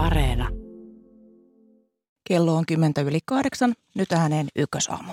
[0.00, 0.48] Areena.
[2.28, 3.74] Kello on kymmentä yli kahdeksan.
[3.94, 5.12] Nyt ääneen ykkösaamu.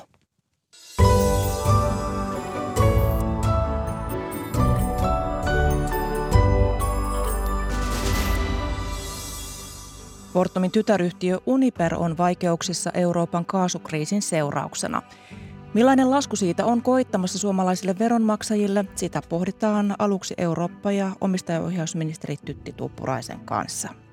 [10.34, 15.02] Fortumin tytäryhtiö Uniper on vaikeuksissa Euroopan kaasukriisin seurauksena.
[15.74, 23.40] Millainen lasku siitä on koittamassa suomalaisille veronmaksajille, sitä pohditaan aluksi Eurooppa- ja omistajaohjausministeri Tytti Tuppuraisen
[23.40, 24.07] kanssa.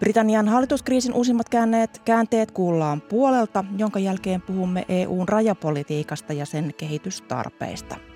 [0.00, 7.96] Britannian hallituskriisin uusimmat käänteet, käänteet kuullaan puolelta, jonka jälkeen puhumme EUn rajapolitiikasta ja sen kehitystarpeista–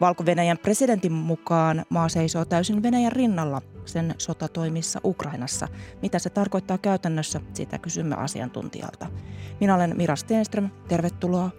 [0.00, 5.68] Valko-Venäjän presidentin mukaan maa seisoo täysin Venäjän rinnalla sen sotatoimissa Ukrainassa.
[6.02, 9.06] Mitä se tarkoittaa käytännössä, sitä kysymme asiantuntijalta.
[9.60, 11.50] Minä olen Mira Stenström, tervetuloa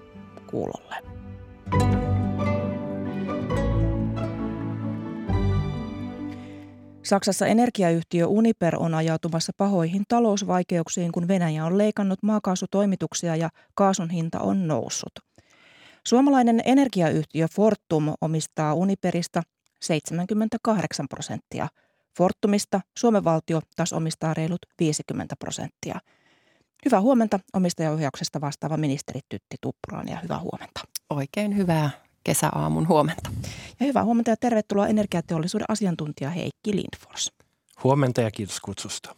[0.47, 0.95] kuulolle.
[7.03, 14.39] Saksassa energiayhtiö Uniper on ajautumassa pahoihin talousvaikeuksiin, kun Venäjä on leikannut maakaasutoimituksia ja kaasun hinta
[14.39, 15.11] on noussut.
[16.07, 19.43] Suomalainen energiayhtiö Fortum omistaa Uniperista
[19.81, 21.67] 78 prosenttia.
[22.17, 25.99] Fortumista Suomen valtio taas omistaa reilut 50 prosenttia.
[26.85, 30.81] Hyvää huomenta omistajaohjauksesta vastaava ministeri Tytti Tuppuraan ja hyvää huomenta.
[31.09, 31.89] Oikein hyvää
[32.29, 33.29] kesäaamun huomenta.
[33.79, 37.31] Ja hyvää huomenta ja tervetuloa energiateollisuuden asiantuntija Heikki Lindfors.
[37.83, 39.15] Huomenta ja kiitos kutsusta.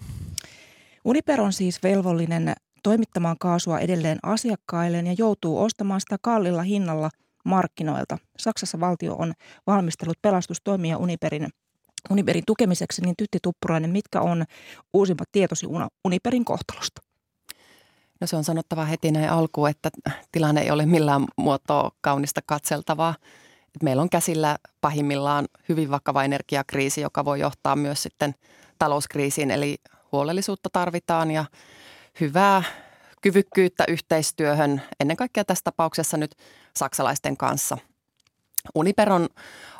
[1.05, 2.53] Uniper on siis velvollinen
[2.83, 7.09] toimittamaan kaasua edelleen asiakkailleen ja joutuu ostamaan sitä kallilla hinnalla
[7.45, 8.17] markkinoilta.
[8.37, 9.33] Saksassa valtio on
[9.67, 11.49] valmistellut pelastustoimia Uniperin,
[12.09, 14.45] Uniperin tukemiseksi, niin Tytti Tuppurainen, mitkä on
[14.93, 15.65] uusimmat tietosi
[16.05, 17.01] Uniperin kohtalosta?
[18.21, 19.89] No se on sanottava heti näin alkuun, että
[20.31, 23.15] tilanne ei ole millään muotoa kaunista katseltavaa.
[23.83, 28.35] Meillä on käsillä pahimmillaan hyvin vakava energiakriisi, joka voi johtaa myös sitten
[28.79, 29.77] talouskriisiin, eli
[30.11, 31.45] huolellisuutta tarvitaan ja
[32.19, 32.63] hyvää
[33.21, 36.35] kyvykkyyttä yhteistyöhön, ennen kaikkea tässä tapauksessa nyt
[36.75, 37.77] saksalaisten kanssa.
[38.75, 39.29] Uniper on,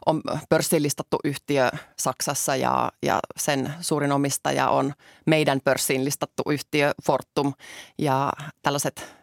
[0.06, 1.70] on pörssiin listattu yhtiö
[2.00, 4.94] Saksassa ja, ja sen suurin omistaja on
[5.26, 7.54] meidän pörssiin listattu yhtiö Fortum.
[7.98, 9.16] Ja tällaiset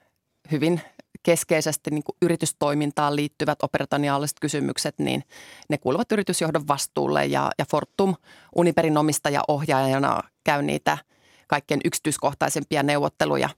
[0.51, 0.81] hyvin
[1.23, 5.25] keskeisesti niin yritystoimintaan liittyvät operationaaliset kysymykset, niin
[5.69, 8.15] ne kuuluvat yritysjohdon vastuulle ja, ja Fortum
[8.55, 10.99] Uniperin omistaja ohjaajana käy niitä–
[11.49, 13.49] kaikkein yksityiskohtaisempia neuvotteluja.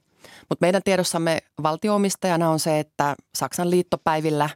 [0.48, 4.48] Mutta meidän tiedossamme valtioomistajana on se, että Saksan liittopäivillä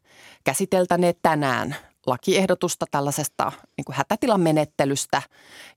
[0.45, 1.77] käsiteltäneet tänään
[2.07, 5.23] lakiehdotusta tällaisesta niin kuin hätätilamenettelystä,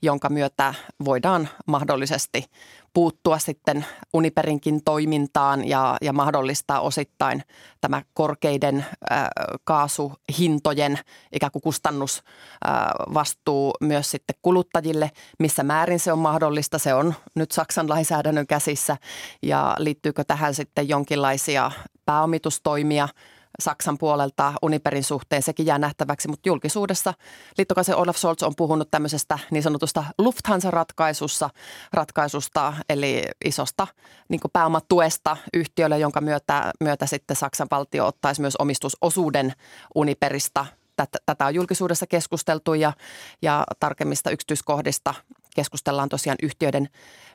[0.01, 0.73] jonka myötä
[1.05, 2.45] voidaan mahdollisesti
[2.93, 7.43] puuttua sitten Uniperinkin toimintaan ja, ja mahdollistaa osittain
[7.81, 9.27] tämä korkeiden äh,
[9.63, 10.99] kaasuhintojen
[11.31, 15.11] ikään kuin kustannusvastuu äh, myös sitten kuluttajille.
[15.39, 18.97] Missä määrin se on mahdollista, se on nyt Saksan lainsäädännön käsissä
[19.43, 21.71] ja liittyykö tähän sitten jonkinlaisia
[22.05, 23.09] pääomitustoimia–
[23.59, 27.13] Saksan puolelta Uniperin suhteen, sekin jää nähtäväksi, mutta julkisuudessa
[27.57, 31.49] liittokaisen Olaf Scholz on puhunut tämmöisestä niin sanotusta Lufthansa-ratkaisussa,
[31.93, 33.87] ratkaisusta, eli isosta
[34.29, 39.53] niin pääomatuesta yhtiölle, jonka myötä, myötä sitten Saksan valtio ottaisi myös omistusosuuden
[39.95, 40.65] Uniperista.
[40.95, 42.93] Tätä, tätä on julkisuudessa keskusteltu ja,
[43.41, 45.13] ja tarkemmista yksityiskohdista
[45.55, 46.89] keskustellaan tosiaan yhtiöiden,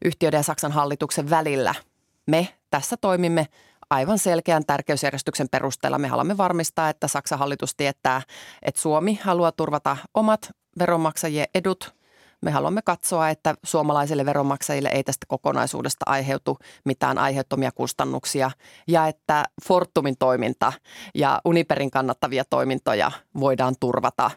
[0.05, 1.75] yhtiöiden ja Saksan hallituksen välillä.
[2.27, 3.49] Me tässä toimimme
[3.93, 8.23] aivan selkeän tärkeysjärjestyksen perusteella me haluamme varmistaa, että Saksan hallitus tietää,
[8.63, 11.95] että Suomi haluaa turvata omat veronmaksajien edut.
[12.43, 18.51] Me haluamme katsoa, että suomalaisille veronmaksajille ei tästä kokonaisuudesta aiheutu mitään aiheuttomia kustannuksia
[18.89, 20.73] ja että Fortumin toiminta
[21.15, 23.11] ja Uniperin kannattavia toimintoja
[23.41, 24.31] voidaan turvata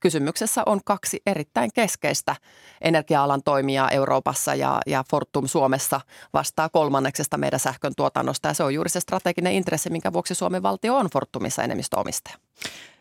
[0.00, 2.36] kysymyksessä on kaksi erittäin keskeistä
[2.80, 6.00] energia-alan toimijaa Euroopassa ja, ja Fortum Suomessa
[6.32, 10.62] vastaa kolmanneksesta meidän sähkön tuotannosta ja se on juuri se strateginen intressi, minkä vuoksi Suomen
[10.62, 12.36] valtio on Fortumissa enemmistöomistaja.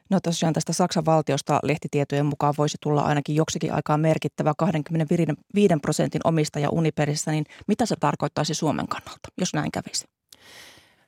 [0.09, 6.22] No tosiaan tästä Saksan valtiosta lehtitietojen mukaan voisi tulla ainakin joksikin aikaa merkittävä 25 prosentin
[6.23, 10.05] omistaja Uniperissä, niin mitä se tarkoittaisi Suomen kannalta, jos näin kävisi?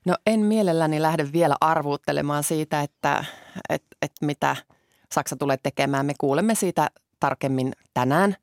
[0.06, 3.25] No en mielelläni lähde vielä arvuuttelemaan siitä, että,
[3.69, 4.56] että, että mitä–
[5.13, 6.06] Saksa tulee tekemään.
[6.06, 6.89] Me kuulemme siitä
[7.19, 8.35] tarkemmin tänään.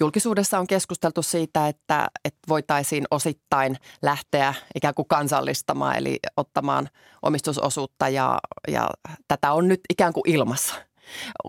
[0.00, 6.88] Julkisuudessa on keskusteltu siitä, että, että voitaisiin osittain lähteä ikään kuin kansallistamaan, eli ottamaan
[7.22, 8.38] omistusosuutta ja,
[8.68, 8.90] ja
[9.28, 10.74] tätä on nyt ikään kuin ilmassa.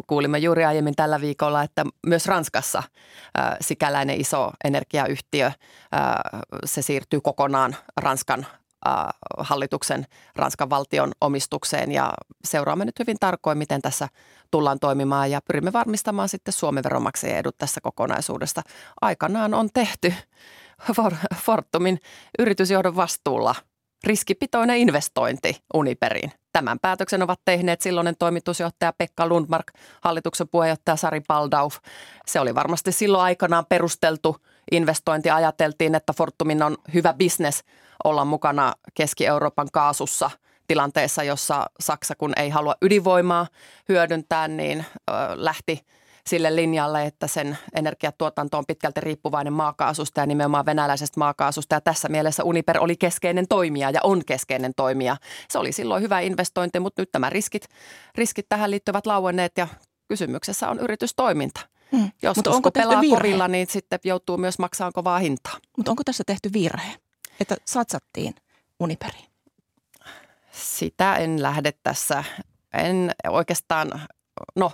[0.08, 2.84] Kuulimme juuri aiemmin tällä viikolla, että myös Ranskassa
[3.62, 5.52] sikäläinen iso energiayhtiö,
[6.66, 8.46] se siirtyy kokonaan Ranskan
[9.38, 10.06] hallituksen
[10.36, 14.08] Ranskan valtion omistukseen ja seuraamme nyt hyvin tarkoin, miten tässä
[14.52, 18.62] tullaan toimimaan ja pyrimme varmistamaan sitten Suomen veronmaksajien edut tässä kokonaisuudesta.
[19.02, 20.14] Aikanaan on tehty
[21.36, 22.00] Fortumin
[22.40, 23.56] yritysjohdon vastuulla
[24.04, 26.32] riskipitoinen investointi Uniperiin.
[26.54, 29.72] Tämän päätöksen ovat tehneet silloinen toimitusjohtaja Pekka Lundmark,
[30.02, 31.78] hallituksen puheenjohtaja Sari Paldauf.
[32.28, 34.38] Se oli varmasti silloin aikanaan perusteltu
[34.72, 35.30] investointi.
[35.30, 37.64] Ajateltiin, että Fortumin on hyvä bisnes
[38.04, 40.32] olla mukana Keski-Euroopan kaasussa
[40.68, 43.48] tilanteessa, jossa Saksa kun ei halua ydinvoimaa
[43.90, 45.80] hyödyntää, niin ö, lähti–
[46.30, 51.76] sille linjalle, että sen energiatuotanto on pitkälti riippuvainen maakaasusta ja nimenomaan venäläisestä maakaasusta.
[51.76, 55.18] Ja tässä mielessä Uniper oli keskeinen toimija ja on keskeinen toimija.
[55.50, 57.66] Se oli silloin hyvä investointi, mutta nyt nämä riskit,
[58.16, 59.68] riskit tähän liittyvät lauenneet ja
[60.08, 61.62] kysymyksessä on yritystoiminta.
[61.92, 62.12] Hmm.
[62.22, 63.16] Jos Mutta onko pelaa virhe?
[63.16, 65.58] korilla, niin sitten joutuu myös maksamaan kovaa hintaa.
[65.78, 66.96] Mutta onko tässä tehty virhe,
[67.40, 68.36] että satsattiin
[68.80, 69.30] Uniperiin?
[70.52, 72.24] Sitä en lähde tässä
[72.74, 74.02] en oikeastaan
[74.56, 74.72] no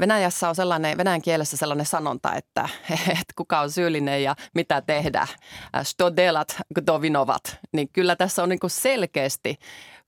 [0.00, 2.68] Venäjässä on sellainen, venäjän kielessä sellainen sanonta, että,
[3.20, 5.26] että kuka on syyllinen ja mitä tehdä.
[5.82, 6.56] Stodelat
[6.86, 7.58] dovinovat.
[7.72, 9.58] Niin kyllä tässä on niin selkeästi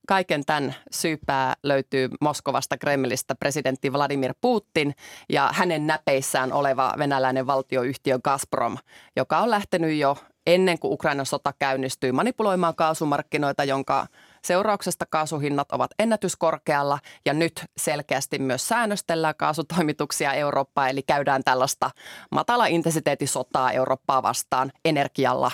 [0.08, 4.94] kaiken tämän syypää löytyy Moskovasta Kremlistä presidentti Vladimir Putin
[5.28, 8.78] ja hänen näpeissään oleva venäläinen valtioyhtiö Gazprom,
[9.16, 10.16] joka on lähtenyt jo
[10.46, 14.06] ennen kuin Ukrainan sota käynnistyy manipuloimaan kaasumarkkinoita, jonka
[14.44, 21.90] Seurauksesta kaasuhinnat ovat ennätyskorkealla ja nyt selkeästi myös säännöstellään kaasutoimituksia Eurooppaan, eli käydään tällaista
[22.31, 25.50] matala intensiteettisotaa Eurooppaa vastaan energialla.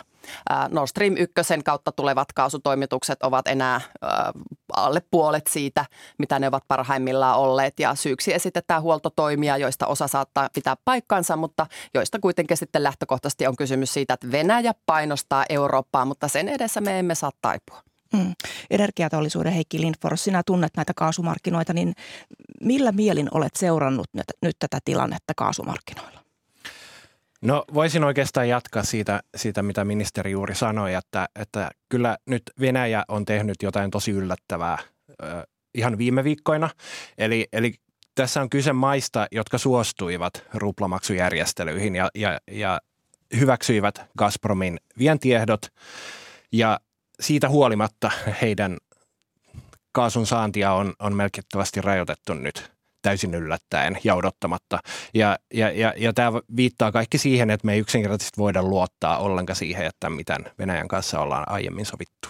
[0.69, 1.35] Nord Stream 1
[1.65, 3.81] kautta tulevat kaasutoimitukset ovat enää
[4.77, 5.85] alle puolet siitä,
[6.19, 7.81] mitä ne ovat parhaimmillaan olleet.
[7.81, 13.57] Ja syyksi esitetään huoltotoimia, joista osa saattaa pitää paikkansa, mutta joista kuitenkin sitten lähtökohtaisesti on
[13.57, 17.83] kysymys siitä, että Venäjä painostaa Eurooppaa, mutta sen edessä me emme saa taipua.
[18.13, 18.35] Mm.
[18.71, 21.95] Energiateollisuuden Heikki Lindfors, sinä tunnet näitä kaasumarkkinoita, niin
[22.61, 26.28] millä mielin olet seurannut nyt, nyt tätä tilannetta kaasumarkkinoilla?
[27.43, 33.05] No voisin oikeastaan jatkaa siitä, siitä mitä ministeri juuri sanoi, että, että kyllä nyt Venäjä
[33.09, 34.79] on tehnyt jotain tosi yllättävää
[35.11, 36.71] ö, ihan viime viikkoina.
[37.19, 37.75] Eli, eli
[38.15, 42.81] tässä on kyse maista, jotka suostuivat ruplamaksujärjestelyihin ja, ja, ja
[43.37, 45.61] hyväksyivät Gazpromin vientiehdot.
[46.53, 46.81] Ja
[47.21, 48.11] siitä huolimatta
[48.43, 48.77] heidän
[49.93, 52.78] kaasun saantia on, on merkittävästi rajoitettu nyt
[53.09, 54.79] täysin yllättäen ja odottamatta.
[55.15, 59.57] Ja, ja, ja, ja tämä viittaa kaikki siihen, että me ei yksinkertaisesti voida luottaa ollenkaan
[59.57, 62.29] siihen, että miten Venäjän kanssa ollaan aiemmin sovittu.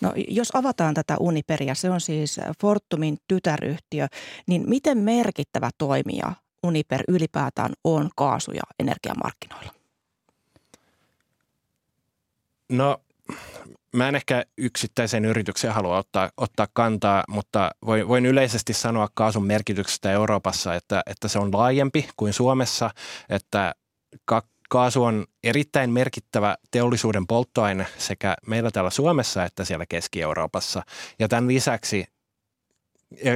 [0.00, 4.06] No jos avataan tätä Uniperia, se on siis Fortumin tytäryhtiö,
[4.46, 9.72] niin miten merkittävä toimija Uniper ylipäätään on kaasu- ja energiamarkkinoilla?
[12.68, 13.00] No
[13.96, 19.46] mä en ehkä yksittäisen yrityksen halua ottaa, ottaa kantaa, mutta voin, voin yleisesti sanoa kaasun
[19.46, 22.90] merkityksestä Euroopassa, että, että se on laajempi kuin Suomessa,
[23.28, 23.74] että
[24.24, 30.82] ka- kaasu on erittäin merkittävä teollisuuden polttoaine sekä meillä täällä Suomessa että siellä Keski-Euroopassa.
[31.18, 32.04] Ja tämän lisäksi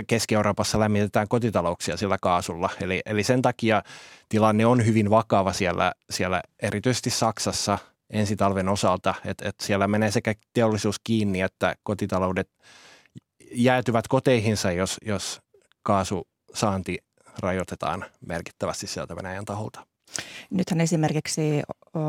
[0.06, 2.70] Keski-Euroopassa lämmitetään kotitalouksia sillä kaasulla.
[2.80, 3.82] Eli, eli sen takia
[4.28, 7.78] tilanne on hyvin vakava siellä, siellä erityisesti Saksassa–
[8.10, 12.48] ensi talven osalta, että, että siellä menee sekä teollisuus kiinni että kotitaloudet
[13.52, 15.40] jäätyvät koteihinsa, jos, jos
[15.82, 16.98] kaasusaanti
[17.38, 19.86] rajoitetaan merkittävästi sieltä Venäjän taholta.
[20.50, 21.62] Nythän esimerkiksi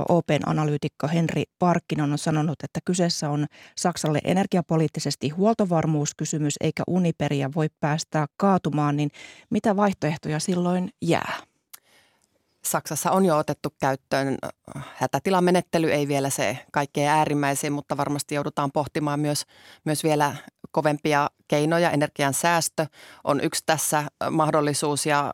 [0.09, 3.45] Open analyytikko Henri Parkkinen on sanonut, että kyseessä on
[3.77, 9.09] Saksalle energiapoliittisesti huoltovarmuuskysymys eikä Uniperia voi päästää kaatumaan, niin
[9.49, 11.33] mitä vaihtoehtoja silloin jää?
[12.65, 14.37] Saksassa on jo otettu käyttöön
[14.95, 19.45] hätätilamenettely, ei vielä se kaikkein äärimmäisin, mutta varmasti joudutaan pohtimaan myös,
[19.85, 20.35] myös vielä
[20.71, 21.91] kovempia keinoja.
[21.91, 22.85] Energian säästö
[23.23, 25.33] on yksi tässä mahdollisuus ja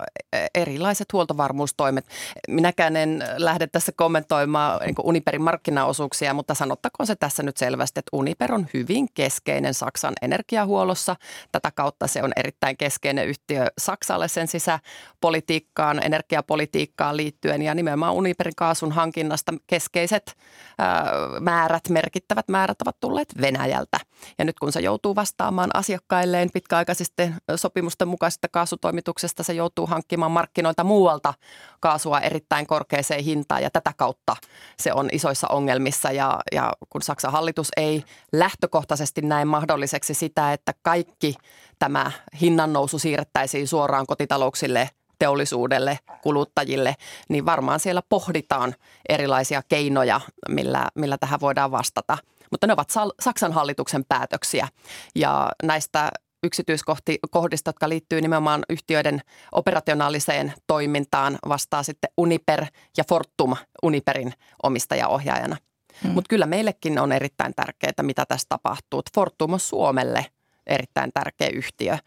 [0.56, 2.06] erilaiset huoltovarmuustoimet.
[2.48, 8.10] Minäkään en lähde tässä kommentoimaan niin Uniperin markkinaosuuksia, mutta sanottakoon se tässä nyt selvästi, että
[8.14, 11.16] Uniper on hyvin keskeinen Saksan energiahuollossa.
[11.52, 18.56] Tätä kautta se on erittäin keskeinen yhtiö Saksalle sen sisäpolitiikkaan, energiapolitiikkaan liittyen ja nimenomaan Uniperin
[18.56, 20.38] kaasun hankinnasta keskeiset
[20.78, 23.98] ää, määrät, merkittävät määrät ovat tulleet Venäjältä.
[24.38, 30.84] Ja nyt kun se joutuu vastaamaan asiakkailleen pitkäaikaisesti sopimusten mukaisesta kaasutoimituksesta, se joutuu hankkimaan markkinoilta
[30.84, 31.34] muualta
[31.80, 34.36] kaasua erittäin korkeaseen hintaan ja tätä kautta
[34.80, 36.12] se on isoissa ongelmissa.
[36.12, 41.36] Ja, ja kun Saksan hallitus ei lähtökohtaisesti näe mahdolliseksi sitä, että kaikki
[41.80, 42.12] tämä
[42.42, 44.90] hinnannousu siirrettäisiin suoraan kotitalouksille–
[45.22, 46.96] teollisuudelle, kuluttajille,
[47.30, 48.76] niin varmaan siellä pohditaan
[49.10, 52.18] erilaisia keinoja, millä, millä tähän voidaan vastata.
[52.52, 54.68] Mutta ne ovat Saksan hallituksen päätöksiä
[55.16, 56.12] ja näistä
[56.44, 62.66] yksityiskohdista, jotka liittyy nimenomaan yhtiöiden operationaaliseen toimintaan, vastaa sitten Uniper
[62.98, 65.58] ja Fortum Uniperin omistajaohjaajana.
[66.04, 66.12] Hmm.
[66.12, 69.02] Mutta kyllä meillekin on erittäin tärkeää, mitä tässä tapahtuu.
[69.16, 70.26] Fortum on Suomelle
[70.68, 71.98] erittäin tärkeä yhtiö.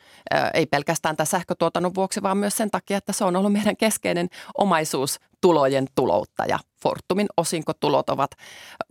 [0.55, 4.29] Ei pelkästään tämän sähkötuotannon vuoksi, vaan myös sen takia, että se on ollut meidän keskeinen
[4.59, 6.59] omaisuustulojen tulouttaja.
[6.83, 8.31] Fortumin osinkotulot ovat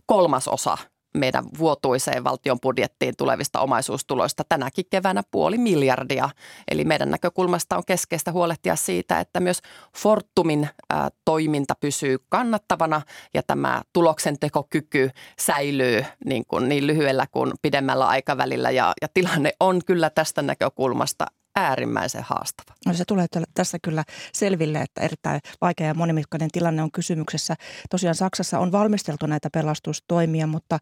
[0.06, 0.78] kolmasosa
[1.14, 6.30] meidän vuotuiseen valtion budjettiin tulevista omaisuustuloista tänäkin keväänä puoli miljardia.
[6.70, 9.60] Eli meidän näkökulmasta on keskeistä huolehtia siitä, että myös
[9.96, 13.02] Fortumin ä, toiminta pysyy kannattavana
[13.34, 18.70] ja tämä tuloksentekokyky säilyy niin, kuin niin lyhyellä kuin pidemmällä aikavälillä.
[18.70, 22.76] Ja, ja tilanne on kyllä tästä näkökulmasta äärimmäisen haastava.
[22.86, 27.54] No se tulee tässä kyllä selville, että erittäin vaikea ja monimutkainen tilanne on kysymyksessä.
[27.90, 30.78] Tosiaan Saksassa on valmisteltu näitä pelastustoimia, mutta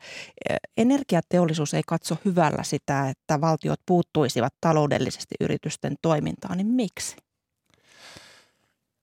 [0.50, 7.16] eh, energiateollisuus ei katso hyvällä sitä, että valtiot puuttuisivat taloudellisesti yritysten toimintaan, niin miksi?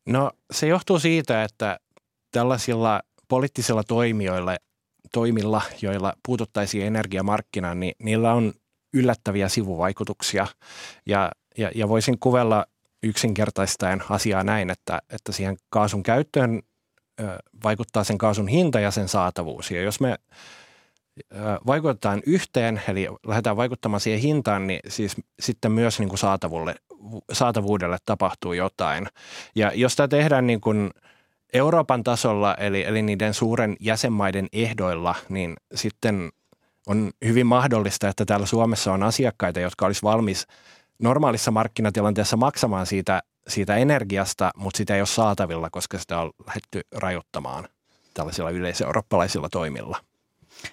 [0.09, 1.79] No se johtuu siitä, että
[2.31, 4.55] tällaisilla poliittisilla toimijoilla,
[5.11, 8.53] toimilla, joilla puututtaisiin energiamarkkinaan, niin niillä on
[8.93, 10.47] yllättäviä sivuvaikutuksia.
[11.05, 12.65] Ja ja, ja voisin kuvella
[13.03, 16.61] yksinkertaistaen asiaa näin, että, että siihen kaasun käyttöön
[17.63, 19.71] vaikuttaa sen kaasun hinta ja sen saatavuus.
[19.71, 20.17] Ja jos me
[21.67, 26.75] vaikutetaan yhteen, eli lähdetään vaikuttamaan siihen hintaan, niin siis sitten myös niin kuin saatavuudelle,
[27.31, 29.07] saatavuudelle tapahtuu jotain.
[29.55, 30.91] Ja jos tämä tehdään niin kuin
[31.53, 36.29] Euroopan tasolla, eli, eli niiden suuren jäsenmaiden ehdoilla, niin sitten
[36.87, 40.47] on hyvin mahdollista, että täällä Suomessa on asiakkaita, jotka olisi valmis–
[40.99, 46.81] normaalissa markkinatilanteessa maksamaan siitä, siitä energiasta, mutta sitä ei ole saatavilla, koska sitä on lähdetty
[46.95, 47.67] rajoittamaan
[48.13, 49.97] tällaisilla yleiseurooppalaisilla toimilla.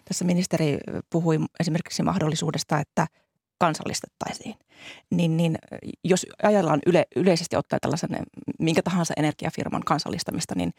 [0.05, 0.79] Tässä ministeri
[1.11, 3.07] puhui esimerkiksi mahdollisuudesta, että
[3.59, 4.55] kansallistettaisiin.
[5.11, 5.59] Niin, niin
[6.05, 8.11] jos ajallaan yle, yleisesti ottaen tällaisen
[8.59, 10.73] minkä tahansa energiafirman kansallistamista, niin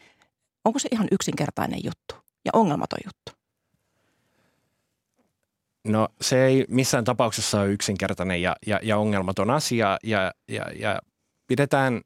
[0.64, 2.14] onko se ihan yksinkertainen juttu
[2.44, 3.37] ja ongelmaton juttu?
[5.88, 10.98] No se ei missään tapauksessa ole yksinkertainen ja, ja, ja ongelmaton asia ja, ja, ja
[11.46, 12.00] pidetään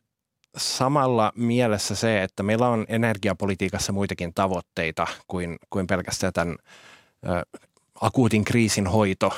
[0.57, 6.57] samalla mielessä se, että meillä on energiapolitiikassa muitakin tavoitteita kuin, kuin pelkästään tämän
[7.27, 7.59] ö,
[8.01, 9.33] akuutin kriisin hoito.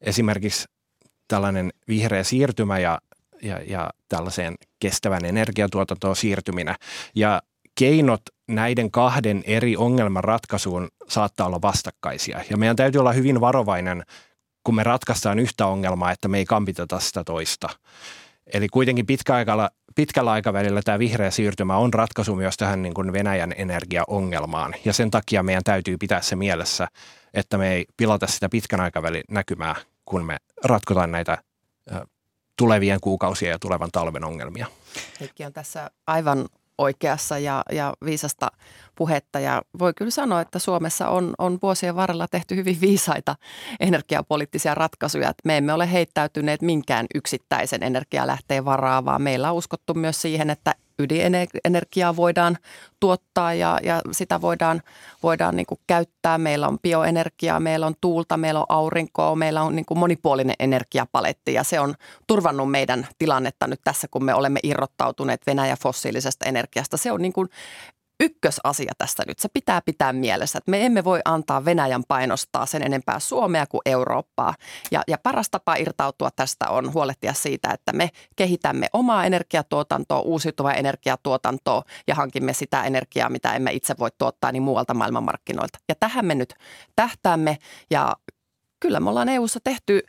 [0.00, 0.68] Esimerkiksi
[1.28, 2.98] tällainen vihreä siirtymä ja,
[3.42, 6.74] ja, ja tällaiseen kestävän energiatuotantoon siirtyminen.
[7.14, 7.42] Ja
[7.78, 12.44] keinot näiden kahden eri ongelman ratkaisuun saattaa olla vastakkaisia.
[12.50, 14.02] Ja meidän täytyy olla hyvin varovainen,
[14.64, 17.68] kun me ratkaistaan yhtä ongelmaa, että me ei kampiteta sitä toista.
[18.52, 23.54] Eli kuitenkin pitkäaikalla, pitkällä aikavälillä tämä vihreä siirtymä on ratkaisu myös tähän niin kuin Venäjän
[23.56, 24.74] energiaongelmaan.
[24.84, 26.88] Ja sen takia meidän täytyy pitää se mielessä,
[27.34, 31.38] että me ei pilata sitä pitkän aikavälin näkymää, kun me ratkotaan näitä
[32.58, 34.66] tulevien kuukausien ja tulevan talven ongelmia.
[35.20, 36.46] Heikki on tässä aivan
[36.78, 38.48] oikeassa ja, ja viisasta
[38.94, 39.40] puhetta.
[39.40, 43.36] Ja voi kyllä sanoa, että Suomessa on, on vuosien varrella tehty hyvin viisaita
[43.80, 45.32] energiapoliittisia ratkaisuja.
[45.44, 50.74] Me emme ole heittäytyneet minkään yksittäisen energialähteen varaa, vaan meillä on uskottu myös siihen, että
[50.98, 52.58] ydinenergiaa voidaan
[53.00, 54.82] tuottaa ja, ja sitä voidaan,
[55.22, 56.38] voidaan niin kuin käyttää.
[56.38, 61.54] Meillä on bioenergiaa, meillä on tuulta, meillä on aurinkoa, meillä on niin kuin monipuolinen energiapaletti
[61.54, 61.94] ja se on
[62.26, 66.96] turvannut meidän tilannetta nyt tässä, kun me olemme irrottautuneet Venäjä fossiilisesta energiasta.
[66.96, 67.48] Se on niin kuin
[68.20, 69.38] ykkösasia tästä nyt.
[69.38, 73.80] Se pitää pitää mielessä, että me emme voi antaa Venäjän painostaa sen enempää Suomea kuin
[73.86, 74.54] Eurooppaa.
[74.90, 80.74] Ja, ja paras tapa irtautua tästä on huolehtia siitä, että me kehitämme omaa energiatuotantoa, uusiutuvaa
[80.74, 85.78] energiatuotantoa ja hankimme sitä energiaa, mitä emme itse voi tuottaa niin muualta maailmanmarkkinoilta.
[85.88, 86.54] Ja tähän me nyt
[86.96, 87.58] tähtäämme
[87.90, 88.16] ja
[88.80, 90.02] kyllä me ollaan EU-ssa tehty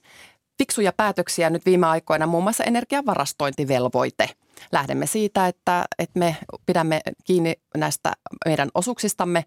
[0.58, 4.30] fiksuja päätöksiä nyt viime aikoina, muun muassa energiavarastointivelvoite–
[4.72, 8.14] lähdemme siitä, että, että me pidämme kiinni näistä
[8.46, 9.46] meidän osuuksistamme,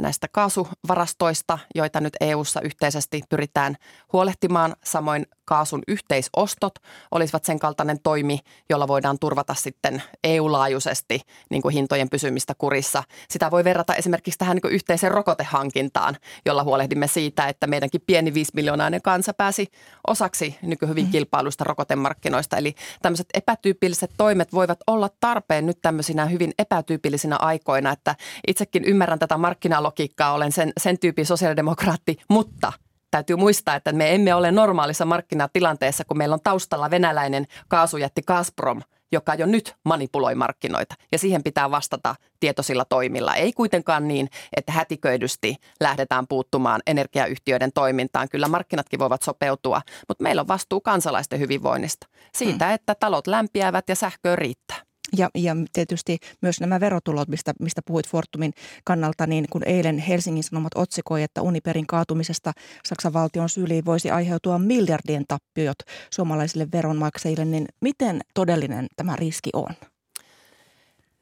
[0.00, 3.76] näistä kaasuvarastoista, joita nyt EU-ssa yhteisesti pyritään
[4.12, 4.76] huolehtimaan.
[4.84, 6.74] Samoin kaasun yhteisostot
[7.10, 8.38] olisivat sen kaltainen toimi,
[8.70, 11.20] jolla voidaan turvata sitten EU-laajuisesti
[11.50, 13.02] niin kuin hintojen pysymistä kurissa.
[13.28, 18.52] Sitä voi verrata esimerkiksi tähän niin yhteiseen rokotehankintaan, jolla huolehdimme siitä, että meidänkin pieni 5
[18.54, 19.68] miljoonainen kansa pääsi
[20.06, 21.12] osaksi nykyhyvin mm-hmm.
[21.12, 22.56] kilpailusta rokotemarkkinoista.
[22.56, 29.18] Eli tämmöiset epätyypilliset toimet voivat olla tarpeen nyt tämmöisinä hyvin epätyypillisinä aikoina, että itsekin ymmärrän
[29.18, 32.72] tätä markkinalogiikkaa, olen sen, sen tyypin sosiaalidemokraatti, mutta–
[33.14, 38.82] täytyy muistaa, että me emme ole normaalissa markkinatilanteessa, kun meillä on taustalla venäläinen kaasujätti Gazprom,
[39.12, 40.94] joka jo nyt manipuloi markkinoita.
[41.12, 43.34] Ja siihen pitää vastata tietoisilla toimilla.
[43.34, 48.28] Ei kuitenkaan niin, että hätiköidysti lähdetään puuttumaan energiayhtiöiden toimintaan.
[48.28, 52.06] Kyllä markkinatkin voivat sopeutua, mutta meillä on vastuu kansalaisten hyvinvoinnista.
[52.34, 52.74] Siitä, hmm.
[52.74, 54.76] että talot lämpiävät ja sähköä riittää.
[55.16, 58.52] Ja, ja tietysti myös nämä verotulot, mistä, mistä puhuit Fortumin
[58.84, 62.52] kannalta, niin kun eilen Helsingin Sanomat otsikoi, että Uniperin kaatumisesta
[62.88, 65.78] Saksan valtion syliin voisi aiheutua miljardien tappiot
[66.10, 69.74] suomalaisille veronmaksajille, niin miten todellinen tämä riski on?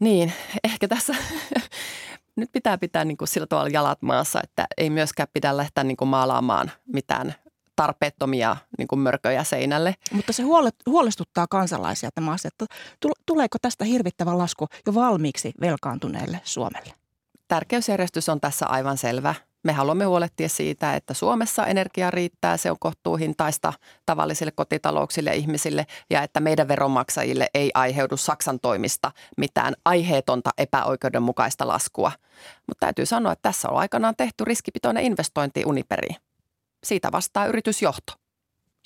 [0.00, 0.32] Niin,
[0.64, 1.14] ehkä tässä
[2.36, 5.96] nyt pitää pitää niin kuin sillä tavalla jalat maassa, että ei myöskään pidä lähteä niin
[5.96, 7.34] kuin maalaamaan mitään
[7.76, 9.94] tarpeettomia niin kuin mörköjä seinälle.
[10.12, 10.42] Mutta se
[10.86, 12.76] huolestuttaa kansalaisia tämä asia, että
[13.26, 16.94] tuleeko tästä hirvittävä lasku jo valmiiksi velkaantuneelle Suomelle?
[17.48, 19.34] Tärkeysjärjestys on tässä aivan selvä.
[19.64, 23.72] Me haluamme huolehtia siitä, että Suomessa energia riittää, se on kohtuuhintaista
[24.06, 31.68] tavallisille kotitalouksille ja ihmisille ja että meidän veronmaksajille ei aiheudu Saksan toimista mitään aiheetonta epäoikeudenmukaista
[31.68, 32.12] laskua.
[32.66, 36.16] Mutta täytyy sanoa, että tässä on aikanaan tehty riskipitoinen investointi Uniperiin
[36.84, 38.12] siitä vastaa yritysjohto.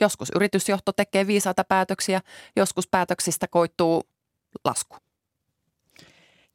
[0.00, 2.20] Joskus yritysjohto tekee viisaita päätöksiä,
[2.56, 4.02] joskus päätöksistä koittuu
[4.64, 4.96] lasku.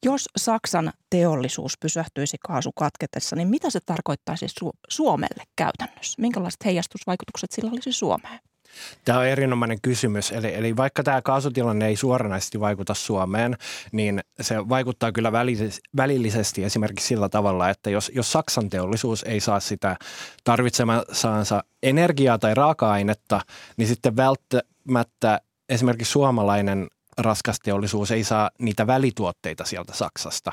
[0.06, 6.22] Jos Saksan teollisuus pysähtyisi kaasukatketessa, niin mitä se tarkoittaisi Su- Suomelle käytännössä?
[6.22, 8.40] Minkälaiset heijastusvaikutukset sillä olisi Suomeen?
[9.06, 10.32] Tämä on erinomainen kysymys.
[10.32, 13.58] Eli, eli vaikka tämä kaasutilanne ei suoranaisesti vaikuta Suomeen,
[13.92, 15.32] niin se vaikuttaa kyllä
[15.98, 19.96] välillisesti esimerkiksi sillä tavalla, että jos, jos Saksan teollisuus ei saa sitä
[20.44, 23.42] tarvitsemansa energiaa tai raaka-ainetta,
[23.78, 26.88] niin sitten välttämättä esimerkiksi suomalainen
[27.18, 30.52] raskas teollisuus ei saa niitä välituotteita sieltä Saksasta.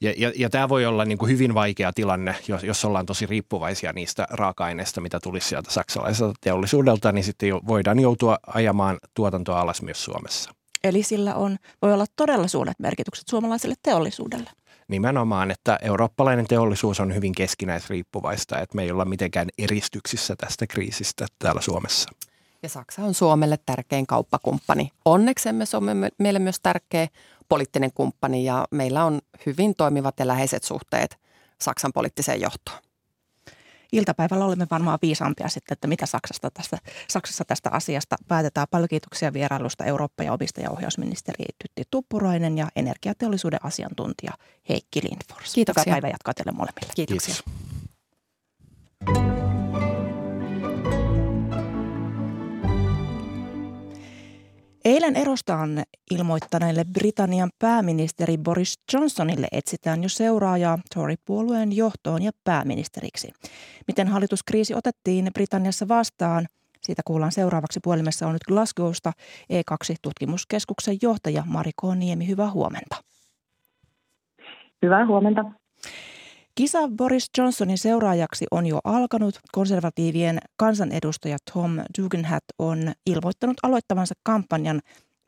[0.00, 3.26] Ja, ja, ja tämä voi olla niin kuin hyvin vaikea tilanne, jos, jos ollaan tosi
[3.26, 9.60] riippuvaisia niistä raaka-aineista, mitä tulisi sieltä saksalaiselta teollisuudelta, niin sitten jo, voidaan joutua ajamaan tuotantoa
[9.60, 10.54] alas myös Suomessa.
[10.84, 14.50] Eli sillä on, voi olla todella suuret merkitykset suomalaiselle teollisuudelle.
[14.88, 21.26] Nimenomaan, että eurooppalainen teollisuus on hyvin keskinäisriippuvaista, että me ei olla mitenkään eristyksissä tästä kriisistä
[21.38, 22.10] täällä Suomessa.
[22.62, 24.90] Ja Saksa on Suomelle tärkein kauppakumppani.
[25.04, 25.84] Onneksemme se on
[26.18, 27.08] meille myös tärkeä
[27.48, 31.18] poliittinen kumppani ja meillä on hyvin toimivat ja läheiset suhteet
[31.60, 32.78] Saksan poliittiseen johtoon.
[33.92, 38.66] Iltapäivällä olemme varmaan viisaampia sitten, että mitä Saksasta tästä, Saksassa tästä asiasta päätetään.
[38.70, 44.32] Paljon kiitoksia vierailusta Eurooppa- ja omistajaohjausministeri Tytti Tuppurainen ja energiateollisuuden asiantuntija
[44.68, 45.54] Heikki Lindfors.
[45.54, 45.82] Kiitoksia.
[45.86, 46.92] Hyvää päivää jatkaa teille molemmille.
[46.94, 47.34] Kiitoksia.
[49.06, 49.37] Kiitos.
[54.84, 63.32] Eilen erostaan ilmoittaneelle Britannian pääministeri Boris Johnsonille etsitään jo seuraajaa Tory-puolueen johtoon ja pääministeriksi.
[63.86, 66.46] Miten hallituskriisi otettiin Britanniassa vastaan?
[66.80, 69.12] Siitä kuullaan seuraavaksi puhelimessa on nyt Glasgowsta
[69.52, 72.28] E2-tutkimuskeskuksen johtaja Mari Niemi.
[72.28, 72.96] Hyvää huomenta.
[74.82, 75.44] Hyvää huomenta.
[76.58, 79.34] Kisa Boris Johnsonin seuraajaksi on jo alkanut.
[79.52, 84.80] Konservatiivien kansanedustaja Tom Dugenhat on ilmoittanut aloittavansa kampanjan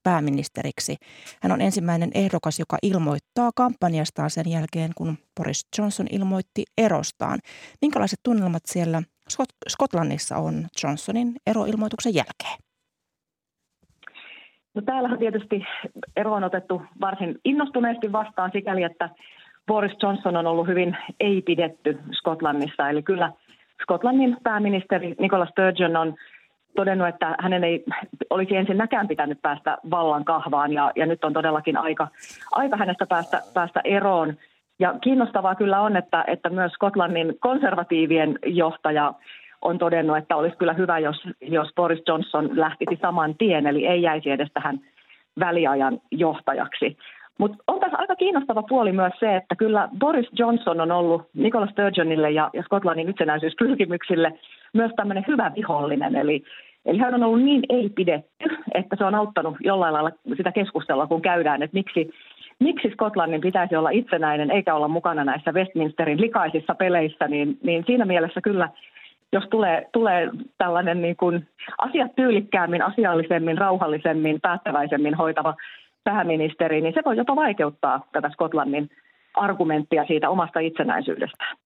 [0.02, 0.96] pääministeriksi.
[1.42, 7.38] Hän on ensimmäinen ehdokas, joka ilmoittaa kampanjastaan sen jälkeen, kun Boris Johnson ilmoitti erostaan.
[7.82, 9.02] Minkälaiset tunnelmat siellä
[9.68, 12.58] Skotlannissa on Johnsonin eroilmoituksen jälkeen?
[14.74, 15.64] No täällähän tietysti
[16.16, 19.10] ero on otettu varsin innostuneesti vastaan sikäli, että
[19.70, 22.88] Boris Johnson on ollut hyvin ei-pidetty Skotlannissa.
[22.88, 23.32] Eli kyllä
[23.82, 26.14] Skotlannin pääministeri Nicola Sturgeon on
[26.76, 27.84] todennut, että hänen ei
[28.30, 32.08] olisi ensinnäkään pitänyt päästä vallan kahvaan ja, ja nyt on todellakin aika,
[32.52, 34.34] aika hänestä päästä, päästä eroon.
[34.78, 39.12] Ja kiinnostavaa kyllä on, että, että myös Skotlannin konservatiivien johtaja
[39.62, 44.02] on todennut, että olisi kyllä hyvä, jos, jos Boris Johnson lähtisi saman tien, eli ei
[44.02, 44.80] jäisi edes tähän
[45.40, 46.96] väliajan johtajaksi.
[47.40, 51.66] Mutta on tässä aika kiinnostava puoli myös se, että kyllä Boris Johnson on ollut Nicola
[51.66, 54.32] Sturgeonille ja, ja Skotlannin itsenäisyyspyrkimyksille
[54.72, 56.16] myös tämmöinen hyvä vihollinen.
[56.16, 56.42] Eli,
[56.86, 61.06] eli hän on ollut niin ei pidetty, että se on auttanut jollain lailla sitä keskustelua,
[61.06, 62.10] kun käydään, että miksi,
[62.58, 68.04] miksi Skotlannin pitäisi olla itsenäinen eikä olla mukana näissä Westminsterin likaisissa peleissä, niin, niin siinä
[68.04, 68.68] mielessä kyllä
[69.32, 71.48] jos tulee, tulee tällainen niin kuin
[71.78, 75.54] asiat tyylikkäämmin, asiallisemmin, rauhallisemmin, päättäväisemmin hoitava
[76.04, 78.90] pääministeri, niin se voi jopa vaikeuttaa tätä Skotlannin
[79.34, 81.56] argumenttia siitä omasta itsenäisyydestään.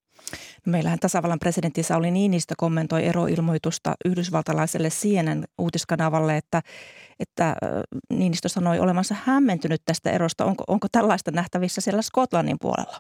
[0.67, 6.61] Meillähän tasavallan presidentti Sauli Niinistö kommentoi eroilmoitusta yhdysvaltalaiselle CNN uutiskanavalle, että,
[7.21, 7.55] että
[8.11, 10.45] Niinistö sanoi olevansa hämmentynyt tästä erosta.
[10.45, 12.97] Onko, onko tällaista nähtävissä siellä Skotlannin puolella?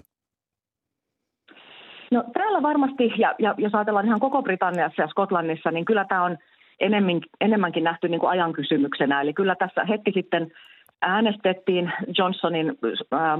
[2.11, 6.25] No täällä varmasti, ja, ja jos ajatellaan ihan koko Britanniassa ja Skotlannissa, niin kyllä tämä
[6.25, 6.38] on
[6.81, 9.20] enemmän, enemmänkin nähty niin kuin ajan kysymyksenä.
[9.20, 10.53] Eli kyllä tässä hetki sitten
[11.02, 12.78] äänestettiin Johnsonin
[13.14, 13.38] äh,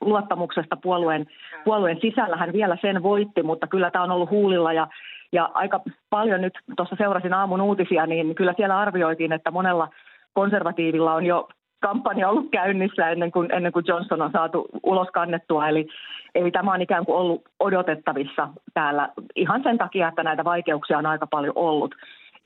[0.00, 1.26] luottamuksesta puolueen,
[1.64, 2.36] puolueen sisällä.
[2.36, 4.88] Hän vielä sen voitti, mutta kyllä tämä on ollut huulilla ja,
[5.32, 9.88] ja aika paljon nyt tuossa seurasin aamun uutisia, niin kyllä siellä arvioitiin, että monella
[10.32, 11.48] konservatiivilla on jo
[11.80, 15.68] kampanja ollut käynnissä ennen kuin, ennen kuin Johnson on saatu ulos kannettua.
[15.68, 15.88] Eli,
[16.34, 21.06] eli tämä on ikään kuin ollut odotettavissa täällä ihan sen takia, että näitä vaikeuksia on
[21.06, 21.94] aika paljon ollut.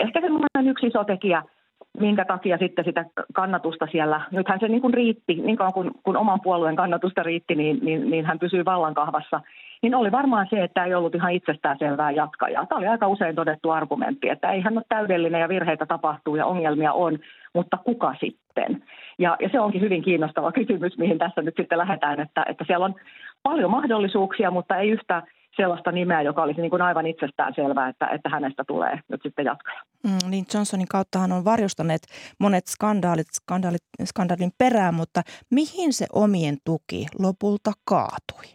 [0.01, 1.42] Ehkä semmoinen yksi iso tekijä–
[2.01, 6.17] minkä takia sitten sitä kannatusta siellä, nythän se niin kuin riitti, niin kauan kuin, kun
[6.17, 9.41] oman puolueen kannatusta riitti, niin, niin, niin hän pysyi vallankahvassa,
[9.83, 12.67] niin oli varmaan se, että ei ollut ihan itsestäänselvää jatkajaa.
[12.67, 16.47] Tämä oli aika usein todettu argumentti, että ei hän ole täydellinen ja virheitä tapahtuu ja
[16.47, 17.19] ongelmia on,
[17.55, 18.83] mutta kuka sitten?
[19.19, 22.85] Ja, ja se onkin hyvin kiinnostava kysymys, mihin tässä nyt sitten lähdetään, että, että siellä
[22.85, 22.95] on
[23.43, 25.23] paljon mahdollisuuksia, mutta ei yhtä
[25.57, 29.45] sellaista nimeä, joka olisi niin kuin aivan itsestään selvää, että, että hänestä tulee nyt sitten
[29.45, 29.81] jatkaja.
[30.05, 32.03] Mm, niin Johnsonin kauttahan on varjostaneet
[32.40, 38.47] monet skandaalit, skandaalit skandaalin perään, mutta mihin se omien tuki lopulta kaatui?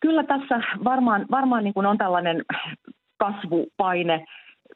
[0.00, 2.42] Kyllä tässä varmaan, varmaan niin kuin on tällainen
[3.18, 4.24] kasvupaine.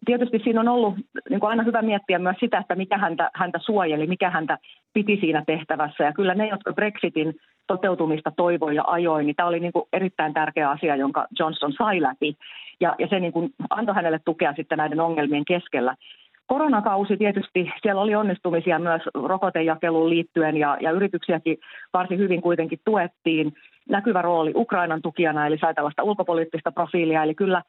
[0.04, 0.94] Tietysti siinä on ollut
[1.30, 4.58] niin kuin aina hyvä miettiä myös sitä, että mikä häntä, häntä suojeli, mikä häntä
[4.92, 6.04] piti siinä tehtävässä.
[6.04, 7.34] Ja kyllä ne, jotka Brexitin
[7.66, 12.02] toteutumista toivoi ja ajoi, niin tämä oli niin kuin erittäin tärkeä asia, jonka Johnson sai
[12.02, 12.36] läpi.
[12.80, 15.94] Ja, ja se niin kuin antoi hänelle tukea sitten näiden ongelmien keskellä.
[16.46, 21.58] Koronakausi tietysti, siellä oli onnistumisia myös rokotejakeluun liittyen ja, ja yrityksiäkin
[21.92, 23.52] varsin hyvin kuitenkin tuettiin.
[23.88, 27.62] Näkyvä rooli Ukrainan tukijana, eli sai tällaista ulkopoliittista profiilia, eli kyllä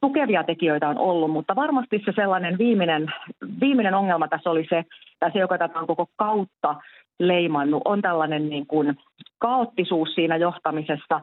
[0.00, 3.12] tukevia tekijöitä on ollut, mutta varmasti se sellainen viimeinen,
[3.60, 4.84] viimeinen ongelma tässä oli se,
[5.20, 6.74] tai se, joka tätä on koko kautta
[7.20, 8.98] leimannut, on tällainen niin kuin
[9.38, 11.20] kaoottisuus siinä johtamisessa.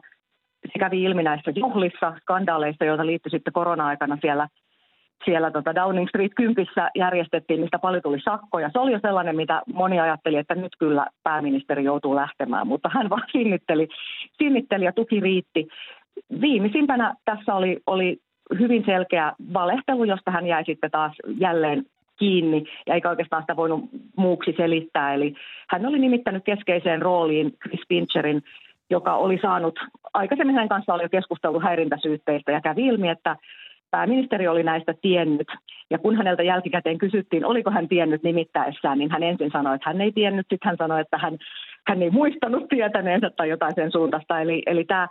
[0.72, 4.48] Se kävi ilmi näissä juhlissa, skandaaleissa, joita liittyi sitten korona-aikana siellä,
[5.24, 8.70] siellä tota Downing Street 10 järjestettiin, mistä paljon tuli sakkoja.
[8.72, 13.10] Se oli jo sellainen, mitä moni ajatteli, että nyt kyllä pääministeri joutuu lähtemään, mutta hän
[13.10, 13.88] vaan sinnitteli,
[14.38, 15.68] sinnitteli ja tuki riitti.
[16.40, 18.18] Viimeisimpänä tässä oli, oli
[18.58, 21.86] hyvin selkeä valehtelu, josta hän jäi sitten taas jälleen
[22.24, 23.84] kiinni ja eikä oikeastaan sitä voinut
[24.16, 25.14] muuksi selittää.
[25.14, 25.34] Eli
[25.68, 28.42] hän oli nimittänyt keskeiseen rooliin Chris Pincherin,
[28.90, 29.78] joka oli saanut,
[30.14, 33.36] aikaisemmin hänen kanssa oli jo keskustellut häirintäsyytteistä ja kävi ilmi, että
[33.90, 35.48] pääministeri oli näistä tiennyt.
[35.90, 40.00] Ja kun häneltä jälkikäteen kysyttiin, oliko hän tiennyt nimittäessään, niin hän ensin sanoi, että hän
[40.00, 40.46] ei tiennyt.
[40.50, 41.38] Sitten hän sanoi, että hän,
[41.86, 44.40] hän ei muistanut tietäneensä tai jotain sen suuntaista.
[44.40, 45.08] Eli, eli tämä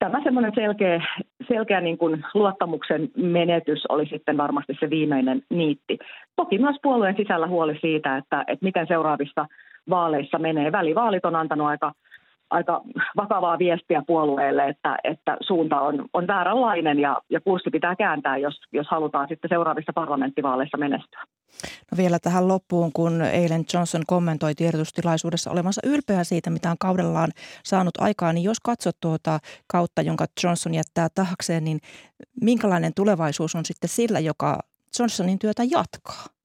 [0.00, 1.02] tämä semmoinen selkeä,
[1.48, 5.98] selkeä niin kuin luottamuksen menetys oli sitten varmasti se viimeinen niitti.
[6.36, 9.46] Toki myös puolueen sisällä huoli siitä, että, että miten seuraavissa
[9.90, 10.72] vaaleissa menee.
[10.72, 11.92] Välivaalit on antanut aika
[12.50, 12.82] aika
[13.16, 18.60] vakavaa viestiä puolueelle, että, että suunta on, on vääränlainen ja, ja kurssi pitää kääntää, jos,
[18.72, 21.24] jos halutaan sitten seuraavissa parlamenttivaaleissa menestyä.
[21.92, 27.30] No vielä tähän loppuun, kun eilen Johnson kommentoi tiedotustilaisuudessa olevansa ylpeä siitä, mitä on kaudellaan
[27.64, 31.78] saanut aikaan, niin jos katsot tuota kautta, jonka Johnson jättää tahakseen, niin
[32.40, 34.58] minkälainen tulevaisuus on sitten sillä, joka
[34.98, 36.39] Johnsonin työtä jatkaa?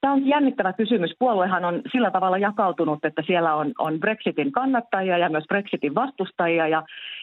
[0.00, 1.14] Tämä on jännittävä kysymys.
[1.18, 6.68] Puoluehan on sillä tavalla jakautunut, että siellä on, on Brexitin kannattajia ja myös Brexitin vastustajia.
[6.68, 6.82] Ja,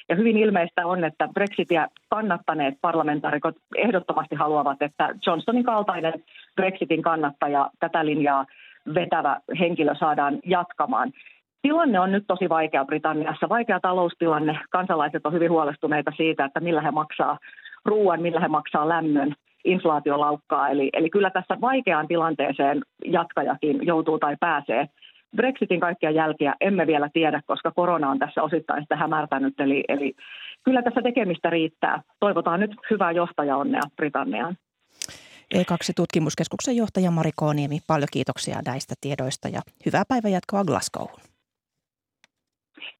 [0.09, 6.13] ja hyvin ilmeistä on, että Brexitia kannattaneet parlamentaarikot ehdottomasti haluavat, että Johnsonin kaltainen
[6.55, 8.45] Brexitin kannattaja tätä linjaa
[8.95, 11.11] vetävä henkilö saadaan jatkamaan.
[11.61, 14.59] Tilanne on nyt tosi vaikea Britanniassa, vaikea taloustilanne.
[14.69, 17.37] Kansalaiset on hyvin huolestuneita siitä, että millä he maksaa
[17.85, 19.35] ruoan, millä he maksaa lämmön
[19.65, 20.69] inflaatio laukkaa.
[20.69, 24.89] Eli, eli kyllä tässä vaikeaan tilanteeseen jatkajakin joutuu tai pääsee.
[25.35, 29.59] Brexitin kaikkia jälkiä emme vielä tiedä, koska korona on tässä osittain sitä hämärtänyt.
[29.59, 30.13] Eli, eli
[30.63, 32.01] kyllä tässä tekemistä riittää.
[32.19, 34.57] Toivotaan nyt hyvää johtajaonnea Britanniaan.
[35.55, 41.21] E2-tutkimuskeskuksen johtaja Mari Kooniemi, paljon kiitoksia näistä tiedoista ja hyvää päivänjatkoa Glasgowhun.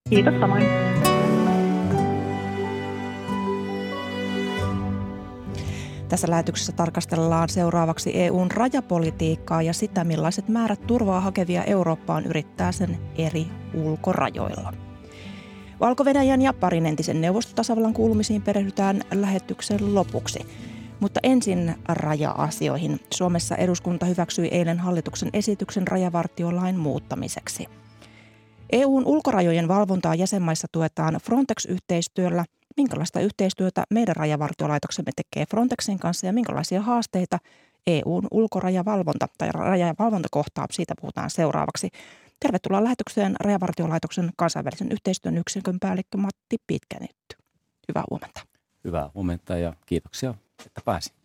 [0.09, 0.63] Kiitos samoin.
[6.09, 12.97] Tässä lähetyksessä tarkastellaan seuraavaksi EUn rajapolitiikkaa ja sitä, millaiset määrät turvaa hakevia Eurooppaan yrittää sen
[13.17, 14.73] eri ulkorajoilla.
[15.79, 16.05] valko
[16.41, 20.39] ja parin entisen neuvostotasavallan kuulumisiin perehdytään lähetyksen lopuksi.
[20.99, 22.99] Mutta ensin raja-asioihin.
[23.13, 27.67] Suomessa eduskunta hyväksyi eilen hallituksen esityksen rajavartiolain muuttamiseksi.
[28.71, 32.45] EUn ulkorajojen valvontaa jäsenmaissa tuetaan Frontex-yhteistyöllä–
[32.77, 37.37] minkälaista yhteistyötä meidän rajavartiolaitoksemme tekee Frontexin kanssa ja minkälaisia haasteita
[37.87, 40.65] EUn ulkorajavalvonta tai rajavalvonta kohtaa.
[40.71, 41.89] Siitä puhutaan seuraavaksi.
[42.39, 47.37] Tervetuloa lähetykseen Rajavartiolaitoksen kansainvälisen yhteistyön yksikön päällikkö Matti Pitkänetty.
[47.87, 48.41] Hyvää huomenta.
[48.83, 50.33] Hyvää huomenta ja kiitoksia,
[50.65, 51.24] että pääsin.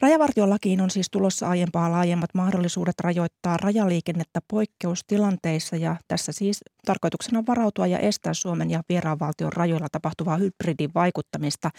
[0.00, 7.86] Rajavartiolakiin on siis tulossa aiempaa laajemmat mahdollisuudet rajoittaa rajaliikennettä poikkeustilanteissa ja tässä siis tarkoituksena varautua
[7.86, 11.70] ja estää Suomen ja vieraanvaltion rajoilla tapahtuvaa hybridivaikuttamista.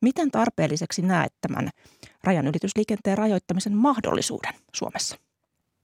[0.00, 1.70] Miten tarpeelliseksi näet tämän
[2.24, 5.16] rajanylitysliikenteen rajoittamisen mahdollisuuden Suomessa?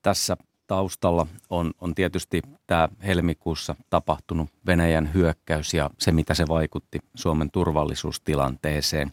[0.03, 6.99] Tässä taustalla on, on tietysti tämä helmikuussa tapahtunut Venäjän hyökkäys ja se, mitä se vaikutti
[7.14, 9.12] Suomen turvallisuustilanteeseen.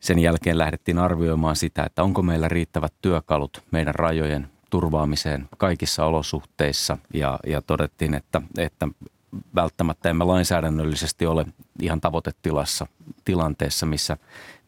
[0.00, 6.98] Sen jälkeen lähdettiin arvioimaan sitä, että onko meillä riittävät työkalut meidän rajojen turvaamiseen kaikissa olosuhteissa
[7.14, 8.88] ja, ja todettiin, että, että
[9.54, 11.46] välttämättä emme lainsäädännöllisesti ole
[11.82, 12.86] ihan tavoitetilassa
[13.24, 14.16] tilanteessa, missä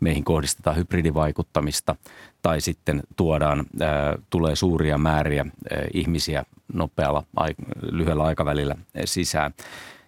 [0.01, 1.97] meihin kohdistetaan hybridivaikuttamista
[2.42, 7.25] tai sitten tuodaan, ää, tulee suuria määriä ää, ihmisiä nopealla,
[7.83, 9.55] lyhyellä aikavälillä sisään.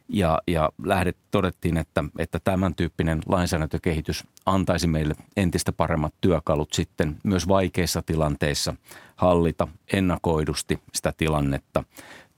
[0.08, 7.16] Ja, ja lähdet, todettiin, että, että tämän tyyppinen lainsäädäntökehitys antaisi meille entistä paremmat työkalut sitten
[7.22, 8.74] myös vaikeissa tilanteissa
[9.16, 11.84] hallita ennakoidusti sitä tilannetta.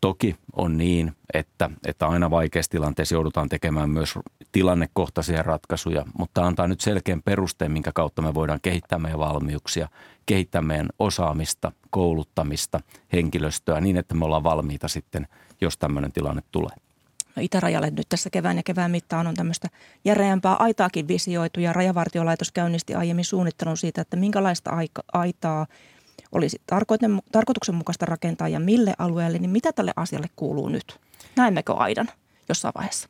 [0.00, 4.14] Toki on niin, että, että aina vaikeissa tilanteissa joudutaan tekemään myös
[4.52, 9.88] tilannekohtaisia ratkaisuja, mutta antaa nyt selkeän perusteen, minkä kautta me voidaan kehittää meidän valmiuksia,
[10.26, 12.81] kehittää meidän osaamista, kouluttamista,
[13.12, 15.29] henkilöstöä niin, että me ollaan valmiita sitten,
[15.61, 16.86] jos tämmöinen tilanne tulee.
[17.37, 19.68] No itärajalle nyt tässä kevään ja kevään mittaan on tämmöistä
[20.05, 24.70] järeämpää aitaakin visioitu ja Rajavartiolaitos käynnisti aiemmin suunnittelun siitä, että minkälaista
[25.12, 25.66] aitaa
[26.33, 26.61] olisi
[27.33, 31.01] tarkoituksenmukaista rakentaa ja mille alueelle, niin mitä tälle asialle kuuluu nyt?
[31.37, 32.09] Näemmekö aidan
[32.49, 33.09] jossain vaiheessa?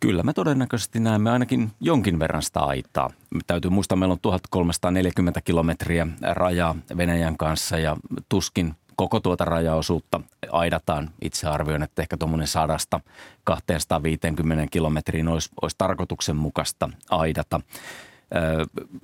[0.00, 3.10] Kyllä me todennäköisesti näemme ainakin jonkin verran sitä aitaa.
[3.46, 7.96] Täytyy muistaa, meillä on 1340 kilometriä rajaa Venäjän kanssa ja
[8.28, 11.10] tuskin koko tuota rajaosuutta aidataan.
[11.22, 13.00] Itse arvioin, että ehkä tuommoinen sadasta
[13.44, 17.60] 250 kilometriin olisi, olisi tarkoituksenmukaista aidata.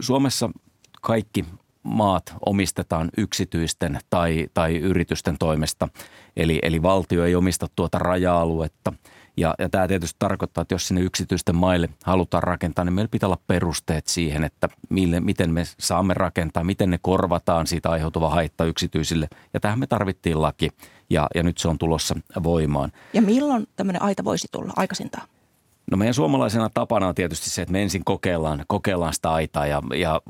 [0.01, 0.51] Suomessa
[1.03, 1.45] kaikki
[1.83, 5.89] maat omistetaan yksityisten tai, tai yritysten toimesta,
[6.37, 8.93] eli, eli valtio ei omista tuota raja-aluetta.
[9.37, 13.27] Ja, ja tämä tietysti tarkoittaa, että jos sinne yksityisten maille halutaan rakentaa, niin meillä pitää
[13.27, 18.65] olla perusteet siihen, että mille, miten me saamme rakentaa, miten ne korvataan siitä aiheutuva haitta
[18.65, 19.29] yksityisille.
[19.55, 20.71] Ja tähän me tarvittiin laki
[21.11, 22.93] ja, ja nyt se on tulossa voimaan.
[23.13, 25.29] Ja milloin tämmöinen aita voisi tulla aikaisintaan?
[25.91, 29.83] No meidän suomalaisena tapana on tietysti se, että me ensin kokeillaan, kokeillaan sitä aitaa ja,
[29.95, 30.21] ja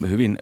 [0.00, 0.38] hyvin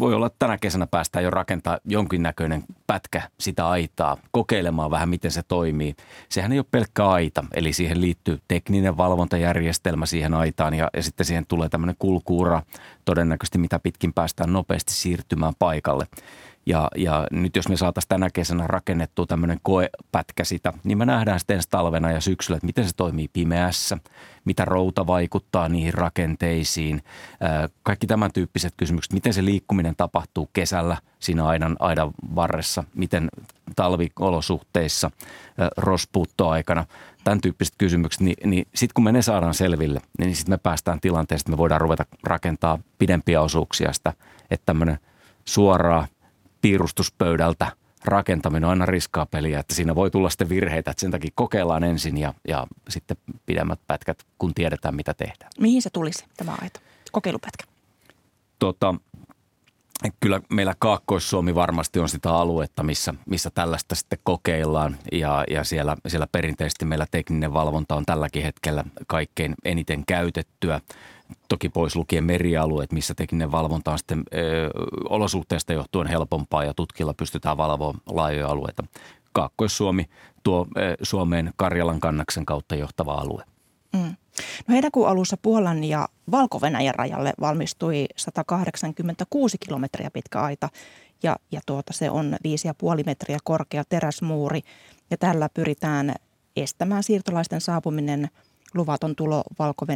[0.00, 5.30] voi olla, että tänä kesänä päästään jo rakentaa jonkinnäköinen pätkä sitä aitaa, kokeilemaan vähän miten
[5.30, 5.94] se toimii.
[6.28, 11.26] Sehän ei ole pelkkä aita, eli siihen liittyy tekninen valvontajärjestelmä siihen aitaan ja, ja sitten
[11.26, 12.62] siihen tulee tämmöinen kulkuura
[13.04, 16.06] todennäköisesti, mitä pitkin päästään nopeasti siirtymään paikalle.
[16.66, 21.40] Ja, ja nyt jos me saataisiin tänä kesänä rakennettua tämmöinen koepätkä sitä, niin me nähdään
[21.40, 23.98] sitten ensi talvena ja syksyllä, että miten se toimii pimeässä,
[24.44, 27.02] mitä routa vaikuttaa niihin rakenteisiin,
[27.82, 33.28] kaikki tämän tyyppiset kysymykset, miten se liikkuminen tapahtuu kesällä siinä aidan, aidan varressa, miten
[33.76, 35.10] talviolosuhteissa,
[35.76, 36.84] rospuuttoaikana,
[37.24, 41.00] tämän tyyppiset kysymykset, niin, niin sitten kun me ne saadaan selville, niin sitten me päästään
[41.00, 44.12] tilanteesta, että me voidaan ruveta rakentaa pidempiä osuuksia sitä,
[44.50, 44.98] että tämmöinen
[45.44, 46.06] suoraa
[46.62, 47.72] piirustuspöydältä
[48.04, 51.84] rakentaminen on aina riskaa peliä, että siinä voi tulla sitten virheitä, että sen takia kokeillaan
[51.84, 53.16] ensin ja, ja sitten
[53.46, 55.50] pidemmät pätkät, kun tiedetään mitä tehdään.
[55.60, 56.80] Mihin se tulisi tämä aito,
[57.12, 57.64] kokeilupätkä?
[58.58, 58.94] Tota,
[60.20, 65.96] kyllä meillä Kaakkois-Suomi varmasti on sitä aluetta, missä, missä tällaista sitten kokeillaan ja, ja siellä,
[66.08, 70.80] siellä perinteisesti meillä tekninen valvonta on tälläkin hetkellä kaikkein eniten käytettyä
[71.48, 74.70] toki pois lukien merialueet, missä tekninen valvonta on sitten ö,
[75.08, 78.84] olosuhteista johtuen helpompaa ja tutkilla pystytään valvomaan laajoja alueita.
[79.32, 80.04] Kaakkois-Suomi
[80.42, 83.44] tuo ö, Suomeen Karjalan kannaksen kautta johtava alue.
[83.92, 84.16] Mm.
[84.68, 86.60] No heinäkuun alussa Puolan ja valko
[86.96, 90.68] rajalle valmistui 186 kilometriä pitkä aita
[91.22, 92.36] ja, ja tuota, se on
[92.98, 94.60] 5,5 metriä korkea teräsmuuri
[95.10, 96.14] ja tällä pyritään
[96.56, 98.28] estämään siirtolaisten saapuminen–
[98.74, 99.86] luvaton tulo valko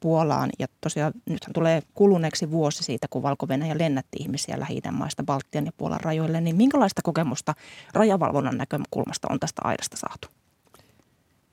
[0.00, 0.50] Puolaan.
[0.58, 5.72] Ja tosiaan nythän tulee kuluneeksi vuosi siitä, kun valko lennätti ihmisiä lähi maista Baltian ja
[5.76, 6.40] Puolan rajoille.
[6.40, 7.54] Niin minkälaista kokemusta
[7.94, 10.28] rajavalvonnan näkökulmasta on tästä aidasta saatu?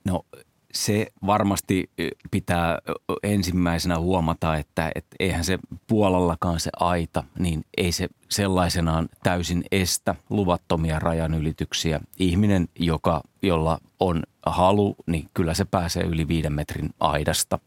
[0.05, 0.25] No
[0.73, 1.89] se varmasti
[2.31, 2.79] pitää
[3.23, 10.15] ensimmäisenä huomata, että, että eihän se Puolallakaan se aita, niin ei se sellaisenaan täysin estä
[10.29, 11.99] luvattomia rajanylityksiä.
[12.19, 17.59] Ihminen, joka, jolla on halu, niin kyllä se pääsee yli viiden metrin aidasta.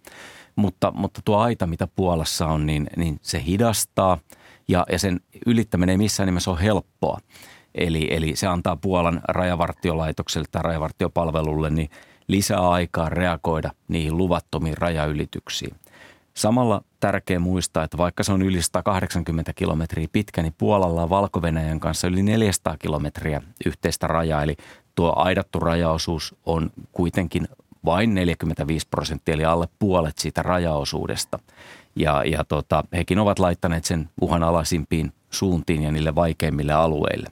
[0.57, 4.18] Mutta, mutta tuo aita, mitä Puolassa on, niin, niin se hidastaa
[4.68, 7.18] ja, ja sen ylittäminen ei missään nimessä ole helppoa.
[7.75, 11.90] Eli, eli se antaa Puolan rajavartiolaitokselle tai rajavartiopalvelulle niin
[12.29, 15.77] lisää aikaa reagoida niihin luvattomiin rajaylityksiin.
[16.35, 21.40] Samalla tärkeä muistaa, että vaikka se on yli 180 kilometriä pitkä, niin Puolalla on valko
[21.81, 24.42] kanssa yli 400 kilometriä yhteistä rajaa.
[24.42, 24.57] Eli
[24.95, 27.49] tuo aidattu rajaosuus on kuitenkin
[27.85, 31.38] vain 45 prosenttia, eli alle puolet siitä rajaosuudesta.
[31.97, 37.29] Ja, ja tota, hekin ovat laittaneet sen uhanalaisimpiin suuntiin ja niille vaikeimmille alueille.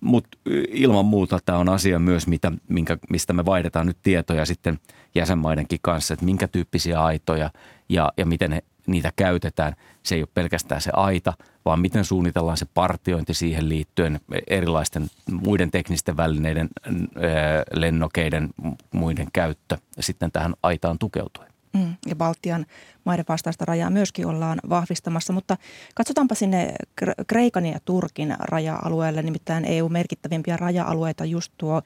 [0.00, 4.78] Mutta ilman muuta tämä on asia myös, mitä, minkä, mistä me vaihdetaan nyt tietoja sitten
[5.14, 7.50] jäsenmaidenkin kanssa, että minkä tyyppisiä aitoja
[7.88, 9.74] ja, ja miten he, niitä käytetään.
[10.02, 11.32] Se ei ole pelkästään se aita,
[11.64, 16.68] vaan miten suunnitellaan se partiointi siihen liittyen erilaisten muiden teknisten välineiden,
[17.72, 18.48] lennokeiden,
[18.92, 21.48] muiden käyttö sitten tähän aitaan tukeutuen.
[21.72, 22.66] Mm, ja Baltian
[23.04, 25.56] maiden vastaista rajaa myöskin ollaan vahvistamassa, mutta
[25.94, 26.74] katsotaanpa sinne
[27.26, 31.82] Kreikan ja Turkin raja-alueelle, nimittäin EU-merkittävimpiä raja-alueita just tuo,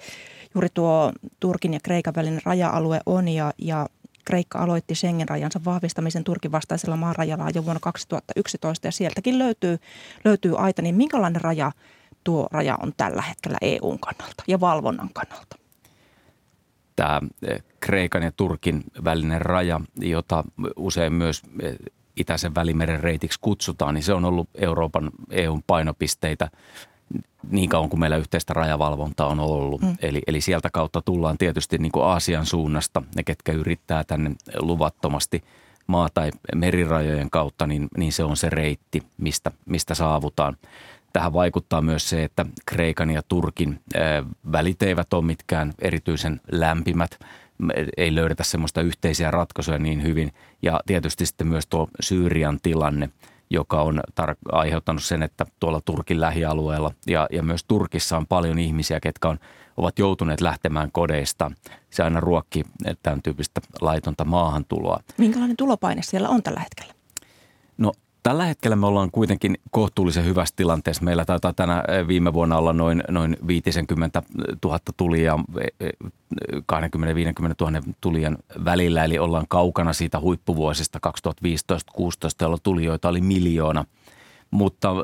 [0.54, 3.86] juuri tuo Turkin ja Kreikan välinen raja-alue on ja, ja
[4.24, 9.78] Kreikka aloitti Schengen-rajansa vahvistamisen Turkin vastaisella maarajalla jo vuonna 2011 ja sieltäkin löytyy,
[10.24, 11.72] löytyy aita, niin minkälainen raja
[12.24, 15.56] tuo raja on tällä hetkellä EUn kannalta ja valvonnan kannalta?
[16.96, 20.44] Tämä eh, Kreikan ja Turkin välinen raja, jota
[20.76, 21.76] usein myös eh,
[22.16, 26.50] itäisen välimeren reitiksi kutsutaan, niin se on ollut Euroopan EUn painopisteitä
[27.50, 29.82] niin kauan kuin meillä yhteistä rajavalvontaa on ollut.
[29.82, 29.96] Mm.
[30.02, 35.44] Eli, eli sieltä kautta tullaan tietysti niin kuin Aasian suunnasta, ne ketkä yrittää tänne luvattomasti
[35.86, 40.56] maa- tai merirajojen kautta, niin, niin se on se reitti, mistä, mistä saavutaan.
[41.12, 43.80] Tähän vaikuttaa myös se, että Kreikan ja Turkin
[44.52, 47.18] välit eivät ole mitkään erityisen lämpimät.
[47.96, 50.32] Ei löydetä semmoista yhteisiä ratkaisuja niin hyvin.
[50.62, 53.08] Ja tietysti sitten myös tuo Syyrian tilanne–
[53.52, 58.58] joka on tar- aiheuttanut sen, että tuolla Turkin lähialueella ja, ja myös Turkissa on paljon
[58.58, 59.38] ihmisiä, ketkä on,
[59.76, 61.50] ovat joutuneet lähtemään kodeista.
[61.90, 62.62] Se aina ruokki
[63.02, 65.00] tämän tyyppistä laitonta maahantuloa.
[65.18, 66.94] Minkälainen tulopaine siellä on tällä hetkellä?
[67.78, 71.04] No Tällä hetkellä me ollaan kuitenkin kohtuullisen hyvässä tilanteessa.
[71.04, 74.22] Meillä taitaa tänä eh, viime vuonna olla noin, noin 50
[74.64, 75.44] 000 tulia 20-50
[77.60, 82.02] 000 tulijan välillä, eli ollaan kaukana siitä huippuvuosista 2015-2016,
[82.40, 83.84] jolloin tulijoita oli miljoona–
[84.52, 84.94] mutta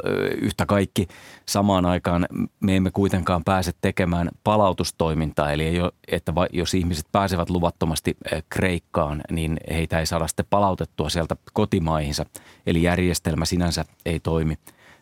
[0.40, 1.06] yhtä kaikki
[1.46, 2.26] samaan aikaan
[2.60, 5.52] me emme kuitenkaan pääse tekemään palautustoimintaa.
[5.52, 8.16] Eli ei ole, että jos ihmiset pääsevät luvattomasti
[8.48, 12.26] Kreikkaan, niin heitä ei saada sitten palautettua sieltä kotimaihinsa.
[12.66, 14.58] Eli järjestelmä sinänsä ei toimi,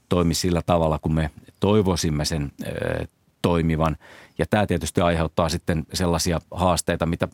[0.08, 1.30] toimi sillä tavalla, kun me
[1.60, 2.52] toivoisimme sen
[3.42, 3.96] toimivan.
[4.38, 7.28] Ja tämä tietysti aiheuttaa sitten sellaisia haasteita, mitä,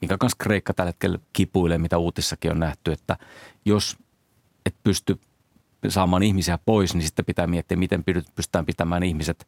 [0.00, 3.16] mikä kanssa Kreikka tällä hetkellä kipuilee, mitä uutissakin on nähty, että
[3.64, 3.96] jos
[4.66, 5.18] et pysty
[5.88, 9.46] saamaan ihmisiä pois, niin sitten pitää miettiä, miten pystytään pitämään ihmiset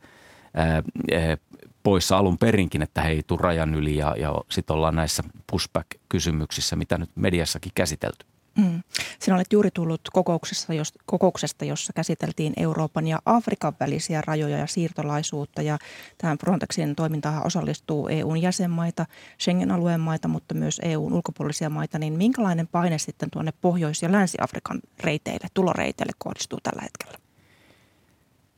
[1.82, 5.22] poissa alun perinkin, että he ei tule rajan yli ja, ja sitten ollaan näissä
[5.52, 8.26] pushback-kysymyksissä, mitä nyt mediassakin käsitelty.
[8.58, 8.82] Mm.
[9.18, 14.66] Sinä olet juuri tullut kokouksesta, jos, kokouksesta, jossa käsiteltiin Euroopan ja Afrikan välisiä rajoja ja
[14.66, 15.62] siirtolaisuutta.
[15.62, 15.78] Ja
[16.18, 19.06] tähän Frontexin toimintaan osallistuu EUn jäsenmaita,
[19.40, 21.98] Schengen-alueen maita, mutta myös EUn ulkopuolisia maita.
[21.98, 27.18] Niin minkälainen paine sitten tuonne Pohjois- ja Länsi-Afrikan reiteille, tuloreiteille kohdistuu tällä hetkellä?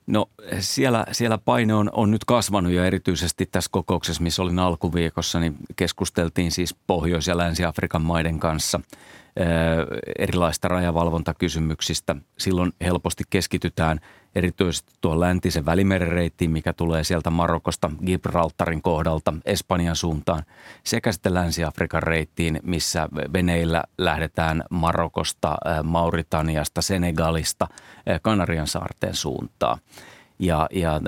[0.07, 5.41] No siellä, siellä paine on, on nyt kasvanut ja erityisesti tässä kokouksessa, missä olin alkuviikossa,
[5.41, 8.81] niin keskusteltiin siis Pohjois- ja Länsi-Afrikan maiden kanssa–
[10.19, 12.17] erilaista rajavalvontakysymyksistä.
[12.39, 14.01] Silloin helposti keskitytään
[14.35, 20.43] erityisesti tuon läntisen välimeren reittiin, mikä tulee sieltä Marokosta Gibraltarin kohdalta Espanjan suuntaan,
[20.85, 27.69] sekä sitten Länsi-Afrikan reittiin, missä veneillä lähdetään Marokosta, Mauritaniasta, Senegalista,
[28.23, 29.79] Kanarian saarten suuntaan.
[30.39, 31.01] Ja, ja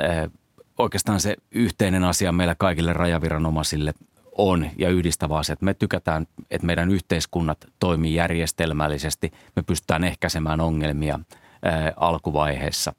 [0.79, 3.95] oikeastaan se yhteinen asia meillä kaikille rajaviranomaisille
[4.39, 10.61] on ja yhdistävä asia, että me tykätään, että meidän yhteiskunnat toimii järjestelmällisesti, me pystytään ehkäisemään
[10.61, 11.21] ongelmia
[11.63, 12.95] ää, alkuvaiheessa.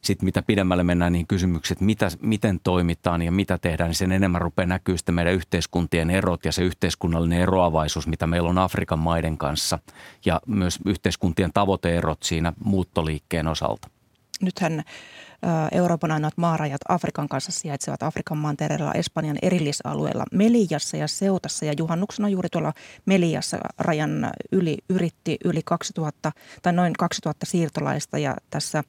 [0.00, 4.40] Sitten mitä pidemmälle mennään niin kysymykset, mitä, miten toimitaan ja mitä tehdään, niin sen enemmän
[4.40, 9.38] rupeaa näkyy sitten meidän yhteiskuntien erot ja se yhteiskunnallinen eroavaisuus, mitä meillä on Afrikan maiden
[9.38, 9.78] kanssa
[10.24, 13.88] ja myös yhteiskuntien tavoiteerot siinä muuttoliikkeen osalta.
[14.42, 14.82] Nythän
[15.72, 21.64] Euroopan ainoat maarajat Afrikan kanssa sijaitsevat Afrikan maantereella Espanjan erillisalueella Meliassa ja Seutassa.
[21.64, 22.72] Ja juhannuksena juuri tuolla
[23.06, 26.32] Meliassa rajan yli yritti yli 2000
[26.62, 28.84] tai noin 2000 siirtolaista ja tässä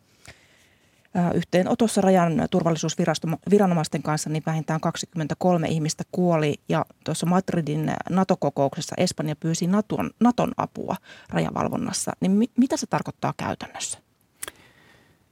[1.33, 9.67] yhteenotossa rajan turvallisuusviranomaisten kanssa niin vähintään 23 ihmistä kuoli ja tuossa Madridin NATO-kokouksessa Espanja pyysi
[9.67, 10.95] Naton, Naton apua
[11.29, 12.11] rajavalvonnassa.
[12.21, 14.06] Niin mi, mitä se tarkoittaa käytännössä?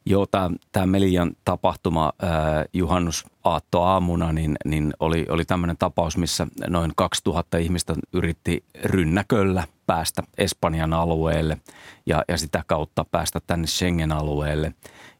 [0.07, 0.25] Joo,
[0.71, 2.29] tämä Melian tapahtuma äh,
[2.73, 10.23] juhannusaatto aamuna, niin, niin oli, oli tämmöinen tapaus, missä noin 2000 ihmistä yritti rynnäköllä päästä
[10.37, 11.57] Espanjan alueelle
[12.05, 14.73] ja, ja sitä kautta päästä tänne Schengen-alueelle.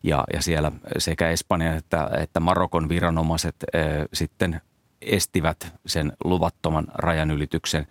[0.04, 3.82] Ja, ja siellä sekä Espanjan että, että Marokon viranomaiset äh,
[4.14, 4.62] sitten
[5.02, 7.88] estivät sen luvattoman rajanylityksen.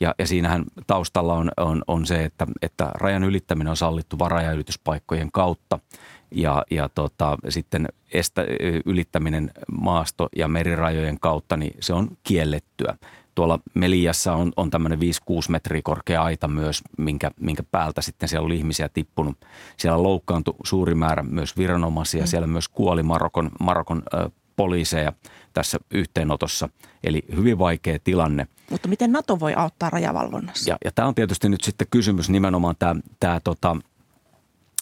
[0.00, 5.32] Ja, ja siinähän taustalla on, on, on se, että, että rajan ylittäminen on sallittu varajaylityspaikkojen
[5.32, 5.78] kautta–
[6.30, 8.44] ja, ja tota, sitten estä,
[8.86, 12.96] ylittäminen maasto- ja merirajojen kautta, niin se on kiellettyä.
[13.34, 15.02] Tuolla Meliassa on, on tämmöinen 5-6
[15.48, 19.36] metriä korkea aita myös, minkä, minkä päältä sitten siellä oli ihmisiä tippunut.
[19.76, 22.26] Siellä loukkaantui suuri määrä myös viranomaisia, mm.
[22.26, 25.12] siellä myös kuoli Marokon, Marokon ö, poliiseja
[25.52, 26.68] tässä yhteenotossa.
[27.04, 28.46] Eli hyvin vaikea tilanne.
[28.70, 30.70] Mutta miten NATO voi auttaa rajavalvonnassa?
[30.70, 33.76] Ja, ja tämä on tietysti nyt sitten kysymys nimenomaan tämä, tämä tota,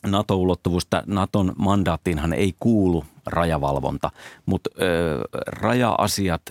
[0.06, 4.10] NATO-ulottuvuus, Naton mandaattiinhan ei kuulu rajavalvonta,
[4.46, 6.42] mutta ö, raja-asiat,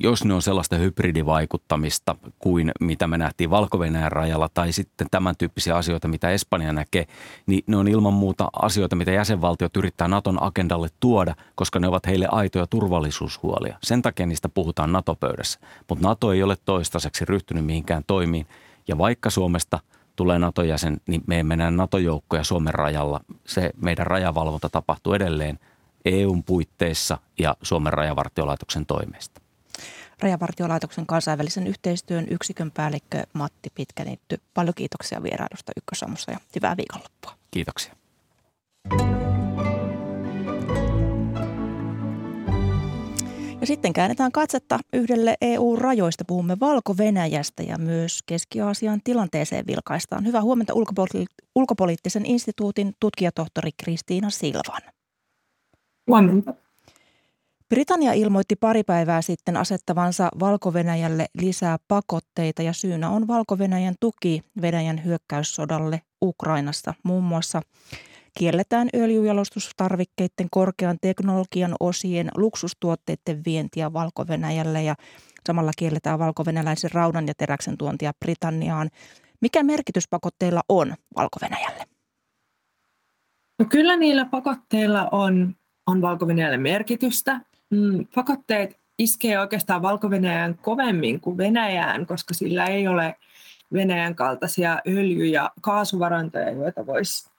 [0.00, 3.78] jos ne on sellaista hybridivaikuttamista kuin mitä me nähtiin valko
[4.08, 7.06] rajalla tai sitten tämän tyyppisiä asioita, mitä Espanja näkee,
[7.46, 12.06] niin ne on ilman muuta asioita, mitä jäsenvaltiot yrittää Naton agendalle tuoda, koska ne ovat
[12.06, 13.78] heille aitoja turvallisuushuolia.
[13.82, 18.46] Sen takia niistä puhutaan NATO-pöydässä, mutta NATO ei ole toistaiseksi ryhtynyt mihinkään toimiin.
[18.88, 19.80] Ja vaikka Suomesta–
[20.18, 23.20] tulee NATO-jäsen, niin me emme näe NATO-joukkoja Suomen rajalla.
[23.46, 25.58] Se meidän rajavalvonta tapahtuu edelleen
[26.04, 29.40] EUn puitteissa ja Suomen rajavartiolaitoksen toimesta.
[30.20, 34.40] Rajavartiolaitoksen kansainvälisen yhteistyön yksikön päällikkö Matti Pitkänitty.
[34.54, 37.32] Paljon kiitoksia vierailusta Ykkösaamussa ja hyvää viikonloppua.
[37.50, 37.94] Kiitoksia.
[43.60, 46.24] Ja sitten käännetään katsetta yhdelle EU-rajoista.
[46.26, 50.26] Puhumme Valko-Venäjästä ja myös Keski-Aasian tilanteeseen vilkaistaan.
[50.26, 54.82] Hyvää huomenta ulkopoli- ulkopoliittisen instituutin tutkijatohtori Kristiina Silvan.
[56.06, 56.54] Huomenta.
[57.68, 60.72] Britannia ilmoitti pari päivää sitten asettavansa valko
[61.40, 63.58] lisää pakotteita ja syynä on valko
[64.00, 66.94] tuki Venäjän hyökkäyssodalle Ukrainassa.
[67.02, 67.62] Muun muassa
[68.38, 74.24] Kielletään öljyjalostustarvikkeiden korkean teknologian osien luksustuotteiden vientiä valko
[74.80, 74.94] ja
[75.46, 76.44] samalla kielletään valko
[76.92, 78.90] raudan ja teräksen tuontia Britanniaan.
[79.40, 81.36] Mikä merkitys pakotteilla on valko
[83.58, 85.54] No kyllä niillä pakotteilla on,
[85.86, 86.26] on valko
[86.58, 87.40] merkitystä.
[87.70, 90.10] Mm, pakotteet iskee oikeastaan valko
[90.62, 93.16] kovemmin kuin Venäjään, koska sillä ei ole
[93.72, 97.30] Venäjän kaltaisia öljy- ja kaasuvarantoja, joita voisi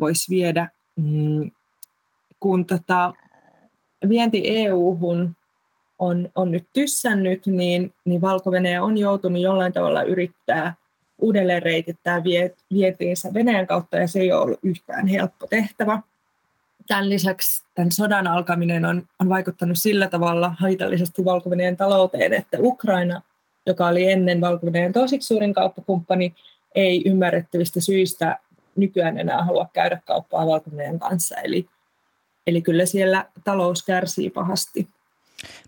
[0.00, 1.50] voisi viedä, mm,
[2.40, 3.14] kun tota,
[4.08, 5.36] vienti EU-hun
[5.98, 8.50] on, on nyt tyssännyt, niin, niin valko
[8.80, 10.74] on joutunut jollain tavalla yrittää
[11.18, 12.22] uudelleen reitittää
[12.72, 16.02] vietiinsä Venäjän kautta, ja se ei ole ollut yhtään helppo tehtävä.
[16.86, 23.22] Tämän lisäksi tämän sodan alkaminen on, on vaikuttanut sillä tavalla haitallisesti valko talouteen, että Ukraina,
[23.66, 26.34] joka oli ennen valko toiseksi suurin kauppakumppani,
[26.74, 28.38] ei ymmärrettävistä syistä
[28.76, 31.36] nykyään enää halua käydä kauppaa valko kanssa.
[31.36, 31.66] Eli,
[32.46, 34.88] eli kyllä siellä talous kärsii pahasti.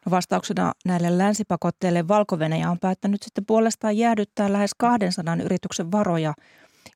[0.07, 2.39] No vastauksena näille länsipakotteille valko
[2.71, 6.35] on päättänyt sitten puolestaan jäädyttää lähes 200 yrityksen varoja,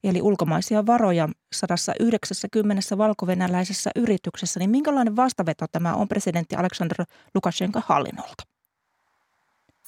[0.04, 4.60] eli ulkomaisia varoja 190 valkovenäläisessä yrityksessä.
[4.60, 7.04] Niin minkälainen vastaveto tämä on presidentti Aleksandr
[7.34, 8.44] Lukashenka hallinnolta?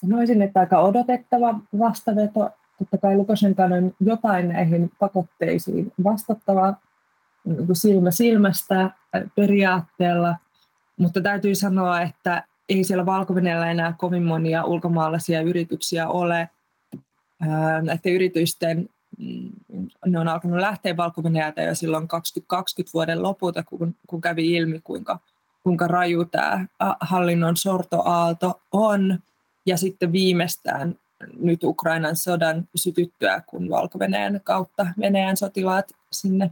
[0.01, 6.75] Sanoisin, että aika odotettava vastaveto totta kai Lukashenkan on jotain näihin pakotteisiin vastattava
[7.45, 8.91] niin silmä silmästä
[9.35, 10.37] periaatteella,
[10.97, 13.35] mutta täytyy sanoa, että ei siellä valko
[13.71, 16.51] enää kovin monia ulkomaalaisia yrityksiä ole.
[17.83, 19.51] Näiden yritysten mm,
[20.07, 21.23] ne on alkanut lähteä valko
[21.67, 25.19] jo silloin 2020 vuoden lopulta, kun, kun kävi ilmi, kuinka,
[25.63, 26.67] kuinka raju tämä
[27.01, 29.19] hallinnon sortoaalto on.
[29.67, 30.95] Ja sitten viimeistään
[31.41, 33.99] nyt Ukrainan sodan sytyttyä, kun valko
[34.45, 36.51] kautta Venäjän sotilaat sinne,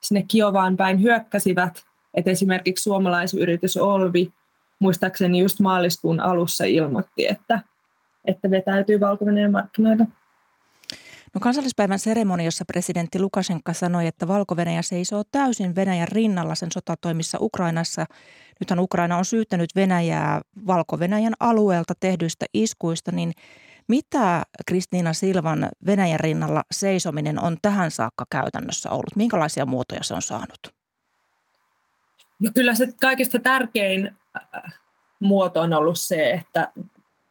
[0.00, 1.82] sinne Kiovaan päin hyökkäsivät.
[2.14, 4.32] Et esimerkiksi suomalaisyritys Olvi
[4.78, 7.60] muistaakseni just maaliskuun alussa ilmoitti, että,
[8.24, 10.06] että vetäytyy valko markkinoille.
[11.34, 18.06] No kansallispäivän seremoniossa presidentti Lukashenka sanoi, että valko seisoo täysin Venäjän rinnalla sen sotatoimissa Ukrainassa.
[18.60, 20.98] Nythän Ukraina on syyttänyt Venäjää valko
[21.40, 23.32] alueelta tehdyistä iskuista, niin
[23.88, 29.16] mitä Kristiina Silvan Venäjän rinnalla seisominen on tähän saakka käytännössä ollut?
[29.16, 30.74] Minkälaisia muotoja se on saanut?
[32.40, 34.62] No kyllä se kaikista tärkein äh,
[35.20, 36.72] muoto on ollut se, että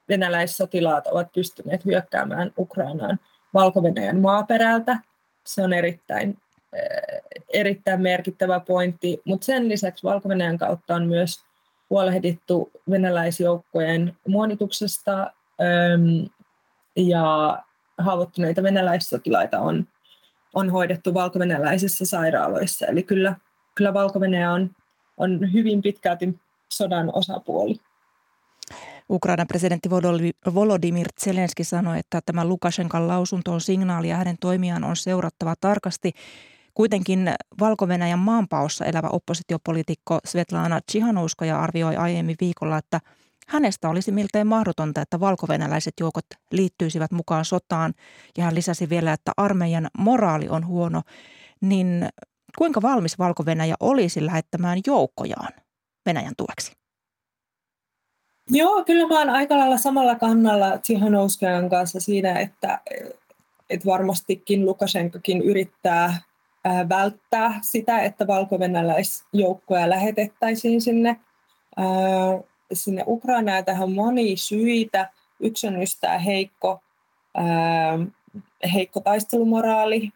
[0.09, 3.19] venäläissotilaat ovat pystyneet hyökkäämään Ukrainaan
[3.53, 3.81] valko
[4.21, 4.99] maaperältä.
[5.45, 6.37] Se on erittäin,
[6.75, 10.29] äh, erittäin merkittävä pointti, mutta sen lisäksi valko
[10.59, 11.39] kautta on myös
[11.89, 15.31] huolehdittu venäläisjoukkojen muonituksesta
[16.97, 17.57] ja
[17.97, 19.87] haavoittuneita venäläissotilaita on,
[20.53, 22.85] on hoidettu valko-venäläisissä sairaaloissa.
[22.85, 23.35] Eli kyllä,
[23.75, 24.19] kyllä valko
[24.53, 24.69] on,
[25.17, 26.39] on hyvin pitkälti
[26.69, 27.75] sodan osapuoli.
[29.09, 29.89] Ukrainan presidentti
[30.55, 36.11] Volodymyr Zelenski sanoi, että tämä Lukashenkan lausunto on signaali ja hänen toimiaan on seurattava tarkasti.
[36.73, 37.87] Kuitenkin valko
[38.19, 42.99] maanpaossa elävä oppositiopoliitikko Svetlana Tsihanouskoja arvioi aiemmin viikolla, että
[43.47, 47.93] hänestä olisi miltei mahdotonta, että valkovenäläiset joukot liittyisivät mukaan sotaan.
[48.37, 51.01] Ja hän lisäsi vielä, että armeijan moraali on huono.
[51.61, 52.09] Niin
[52.57, 53.43] kuinka valmis valko
[53.79, 55.53] olisi lähettämään joukkojaan
[56.05, 56.71] Venäjän tueksi?
[58.49, 62.79] Joo, kyllä mä oon aika lailla samalla kannalla Tsihanouskajan kanssa siinä, että,
[63.69, 66.21] että varmastikin Lukashenkokin yrittää
[66.89, 71.19] välttää sitä, että valko-venäläisjoukkoja lähetettäisiin sinne,
[72.74, 73.65] sinne Ukrainaan.
[73.65, 75.09] Tähän on moni syitä.
[75.39, 76.80] Yksi on just tämä heikko,
[78.74, 80.09] heikko taistelumoraali.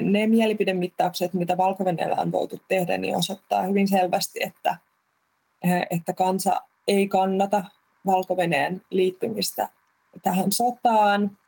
[0.00, 1.84] Ne mielipidemittaukset, mitä valko
[2.18, 4.76] on voitu tehdä, niin osoittaa hyvin selvästi, että,
[5.90, 7.64] että kansa ei kannata
[8.06, 8.36] valko
[8.90, 9.68] liittymistä
[10.22, 11.38] tähän sotaan.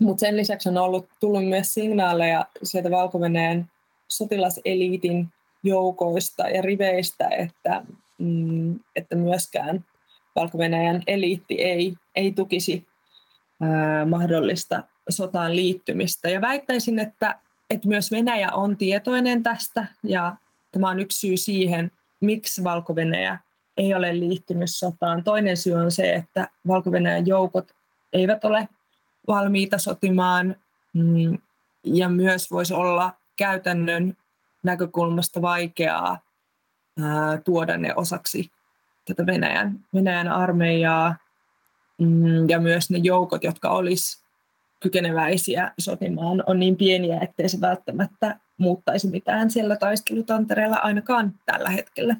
[0.00, 3.18] Mutta sen lisäksi on ollut tullut myös signaaleja sieltä valko
[4.08, 5.28] sotilaseliitin
[5.62, 7.82] joukoista ja riveistä, että,
[8.18, 9.84] mm, että myöskään
[10.34, 10.58] valko
[11.06, 12.86] eliitti ei, ei tukisi
[13.62, 16.28] ää, mahdollista sotaan liittymistä.
[16.28, 17.38] Ja väittäisin, että,
[17.70, 20.36] että myös Venäjä on tietoinen tästä ja
[20.72, 21.90] tämä on yksi syy siihen,
[22.20, 22.94] miksi valko
[23.76, 25.24] ei ole liittynyt sotaan.
[25.24, 26.90] Toinen syy on se, että valko
[27.26, 27.68] joukot
[28.12, 28.68] eivät ole
[29.26, 30.56] valmiita sotimaan
[30.94, 31.38] mm,
[31.84, 34.16] ja myös voisi olla käytännön
[34.62, 36.27] näkökulmasta vaikeaa
[37.44, 38.50] tuoda ne osaksi
[39.04, 41.16] tätä Venäjän, Venäjän armeijaa
[41.98, 44.24] mm, ja myös ne joukot, jotka olisi
[44.80, 52.16] kykeneväisiä sotimaan, on niin pieniä, ettei se välttämättä muuttaisi mitään siellä taistelutantereella ainakaan tällä hetkellä.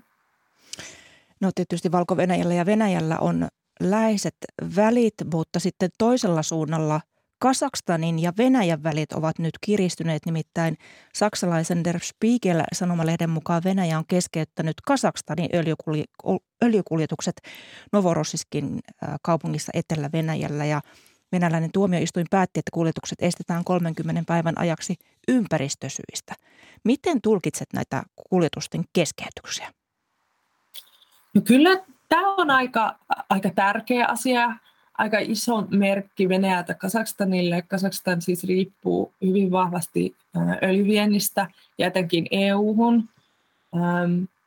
[1.40, 2.16] No tietysti valko
[2.56, 3.48] ja Venäjällä on
[3.80, 4.36] läheiset
[4.76, 7.00] välit, mutta sitten toisella suunnalla
[7.38, 10.76] Kasakstanin ja Venäjän välit ovat nyt kiristyneet, nimittäin
[11.14, 15.48] saksalaisen Der Spiegel sanomalehden mukaan Venäjä on keskeyttänyt Kasakstanin
[16.62, 17.36] öljykuljetukset
[17.92, 18.80] Novorossiskin
[19.22, 20.80] kaupungissa Etelä-Venäjällä ja
[21.32, 24.94] venäläinen tuomioistuin päätti, että kuljetukset estetään 30 päivän ajaksi
[25.28, 26.34] ympäristösyistä.
[26.84, 29.72] Miten tulkitset näitä kuljetusten keskeytyksiä?
[31.34, 31.70] No kyllä
[32.08, 32.98] tämä on aika,
[33.30, 34.56] aika tärkeä asia,
[34.98, 37.62] aika iso merkki Venäjältä Kasakstanille.
[37.62, 40.16] Kasakstan siis riippuu hyvin vahvasti
[40.62, 43.08] öljyviennistä ja etenkin EU-hun.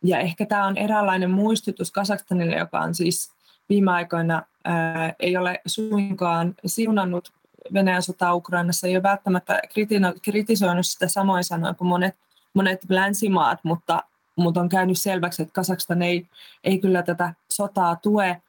[0.03, 3.31] Ja ehkä tämä on eräänlainen muistutus Kasakstanille, joka on siis
[3.69, 4.43] viime aikoina
[5.19, 7.31] ei ole suinkaan siunannut
[7.73, 9.61] Venäjän sota Ukrainassa, ei ole välttämättä
[10.21, 12.15] kritisoinut sitä samoin sanoin kuin monet,
[12.53, 14.03] monet länsimaat, mutta
[14.35, 16.27] mutta on käynyt selväksi, että Kasakstan ei,
[16.63, 18.41] ei kyllä tätä sotaa tue,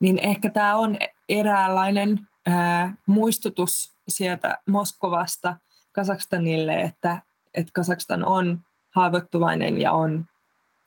[0.00, 0.98] niin ehkä tämä on
[1.28, 5.56] eräänlainen ää, muistutus sieltä Moskovasta
[5.92, 7.22] Kasakstanille, että,
[7.54, 8.60] että Kasakstan on
[8.90, 10.26] haavoittuvainen ja on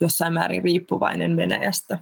[0.02, 2.00] jossain määrin riippuvainen Venäjästä.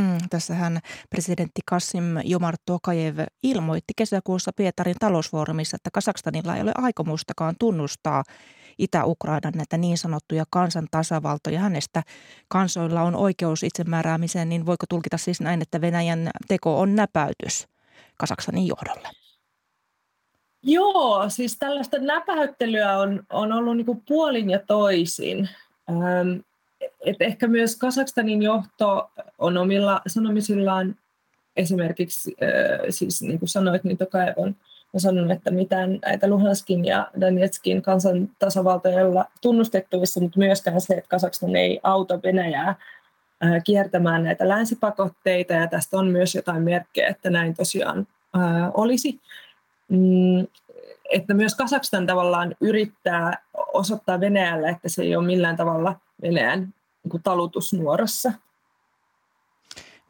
[0.00, 0.80] Mm, tässähän
[1.10, 8.24] presidentti Kassim Jomar Tokajev ilmoitti kesäkuussa Pietarin talousfoorumissa, että Kasakstanilla ei ole aikomustakaan tunnustaa
[8.78, 11.60] Itä-Ukrainan näitä niin sanottuja kansantasavaltoja.
[11.60, 12.02] Hänestä
[12.48, 17.68] kansoilla on oikeus itsemääräämiseen, niin voiko tulkita siis näin, että Venäjän teko on näpäytys
[18.16, 19.08] Kasaksanin johdolle?
[20.62, 25.48] Joo, siis tällaista näpäyttelyä on, on ollut niin puolin ja toisin.
[27.00, 30.96] Et ehkä myös Kasakstanin johto on omilla sanomisillaan
[31.56, 34.56] esimerkiksi, äh, siis niin kuin sanoit, niin Tokaev on
[34.92, 39.24] on sanonut, että mitään näitä Luhanskin ja Donetskin kansan tasavaltoja ei olla
[40.20, 42.74] mutta myöskään se, että Kasakstan ei auta Venäjää
[43.64, 48.06] kiertämään näitä länsipakotteita, ja tästä on myös jotain merkkejä, että näin tosiaan
[48.74, 49.20] olisi.
[49.88, 50.46] Mm,
[51.10, 57.22] että myös Kasakstan tavallaan yrittää osoittaa Venäjälle, että se ei ole millään tavalla Venäjän niin
[57.22, 58.32] talutusnuorassa.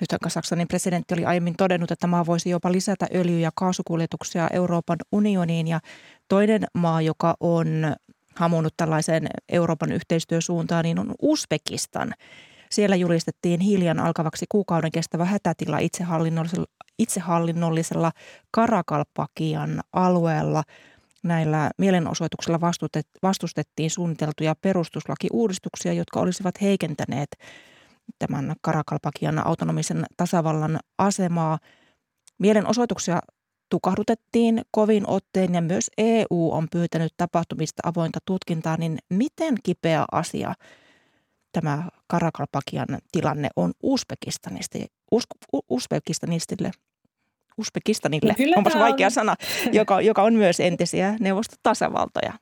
[0.00, 4.98] Nyt Kasaksanin presidentti oli aiemmin todennut, että maa voisi jopa lisätä öljy- ja kaasukuljetuksia Euroopan
[5.12, 5.68] unioniin.
[5.68, 5.80] Ja
[6.28, 7.66] toinen maa, joka on
[8.36, 12.14] hamunut tällaiseen Euroopan yhteistyösuuntaan, niin on Uzbekistan.
[12.70, 16.66] Siellä julistettiin hiljan alkavaksi kuukauden kestävä hätätila itsehallinnollisella,
[16.98, 18.12] itsehallinnollisella
[18.50, 20.62] Karakalpakian alueella.
[21.22, 22.60] Näillä mielenosoituksilla
[23.22, 27.30] vastustettiin suunniteltuja perustuslakiuudistuksia, jotka olisivat heikentäneet
[28.18, 31.58] tämän Karakalpakian autonomisen tasavallan asemaa.
[32.38, 33.20] Mielenosoituksia
[33.70, 40.54] tukahdutettiin kovin otteen ja myös EU on pyytänyt tapahtumista avointa tutkintaa, niin miten kipeä asia
[41.52, 44.78] tämä Karakalpakian tilanne on Uzbekistanista,
[45.70, 46.70] Uzbekistanistille
[47.60, 48.80] Uzbekistanille, no onpas on...
[48.80, 49.34] vaikea sana,
[49.72, 52.32] joka, joka on myös entisiä neuvostotasavaltoja.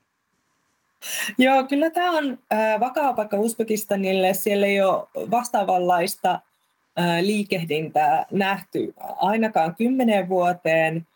[1.39, 4.35] Joo, kyllä tämä on äh, vakava paikka Uzbekistanille.
[4.35, 11.07] Siellä ei ole vastaavanlaista äh, liikehdintää nähty ainakaan kymmeneen vuoteen.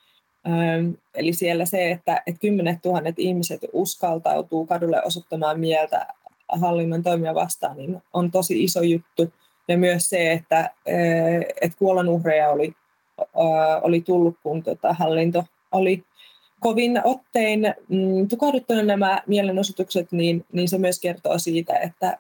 [0.47, 6.07] Ähm, eli siellä se, että, että kymmenet tuhannet ihmiset uskaltautuu kadulle osoittamaan mieltä
[6.49, 9.33] hallinnon toimia vastaan, niin on tosi iso juttu.
[9.69, 10.71] Ja myös se, että, äh,
[11.61, 12.75] että kuolonuhreja oli
[13.83, 16.05] oli tullut, kun tota, hallinto oli
[16.61, 22.19] kovin ottein mm, tukahduttanut nämä mielenosoitukset, niin, niin se myös kertoo siitä, että,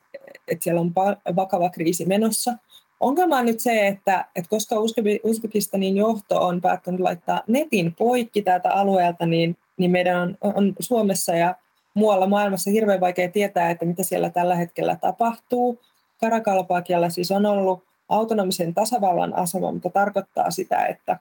[0.48, 0.92] että siellä on
[1.36, 2.52] vakava kriisi menossa.
[3.00, 4.76] Ongelma on nyt se, että, että koska
[5.24, 11.34] Uzbekistanin johto on päättänyt laittaa netin poikki täältä alueelta, niin, niin meidän on, on Suomessa
[11.34, 11.54] ja
[11.94, 15.78] muualla maailmassa hirveän vaikea tietää, että mitä siellä tällä hetkellä tapahtuu.
[16.20, 17.82] Karakalpaakialla siis on ollut
[18.12, 21.18] autonomisen tasavallan asema, mutta tarkoittaa sitä, että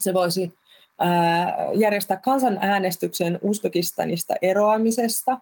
[0.00, 0.54] se voisi
[1.74, 5.38] järjestää kansanäänestyksen Uzbekistanista eroamisesta.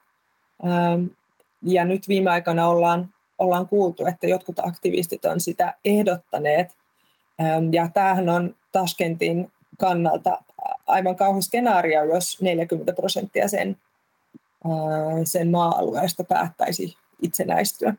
[1.62, 6.76] Ja nyt viime aikoina ollaan, ollaan kuultu, että jotkut aktivistit on sitä ehdottaneet.
[7.72, 10.42] Ja tämähän on Tashkentin kannalta
[10.86, 13.76] aivan kauhean skenaario, jos 40 prosenttia sen,
[15.24, 17.94] sen maa-alueesta päättäisi itsenäistyä.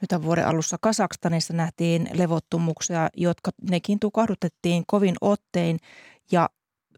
[0.00, 5.78] Nyt vuoden alussa Kasakstanissa nähtiin levottomuuksia, jotka nekin tukahdutettiin kovin ottein
[6.32, 6.48] ja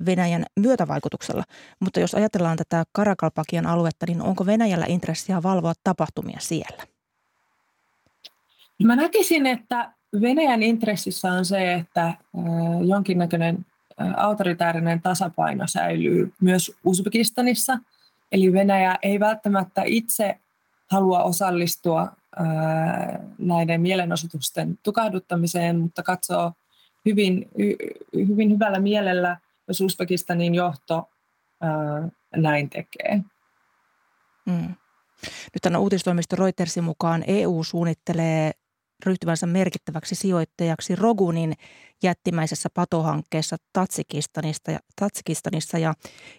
[0.07, 1.45] Venäjän myötävaikutuksella.
[1.81, 6.87] Mutta jos ajatellaan tätä Karakalpakian aluetta, niin onko Venäjällä intressiä valvoa tapahtumia siellä?
[8.85, 12.14] Mä näkisin, että Venäjän intressissä on se, että
[12.87, 13.66] jonkinnäköinen
[14.16, 17.79] autoritäärinen tasapaino säilyy myös Uzbekistanissa.
[18.33, 20.39] Eli Venäjä ei välttämättä itse
[20.91, 22.12] halua osallistua
[23.39, 26.53] näiden mielenosoitusten tukahduttamiseen, mutta katsoo
[27.05, 27.51] hyvin,
[28.14, 29.37] hyvin hyvällä mielellä,
[29.68, 31.09] jos Uzbekistanin johto
[32.37, 33.20] näin tekee.
[34.47, 34.74] Mm.
[35.22, 38.53] Nyt tänä uutistoimisto Reutersin mukaan EU suunnittelee
[39.07, 41.55] ryhtyvänsä merkittäväksi sijoittajaksi Rogunin
[42.03, 45.95] jättimäisessä patohankkeessa Tatsikistanista ja, Tatsikistanissa ja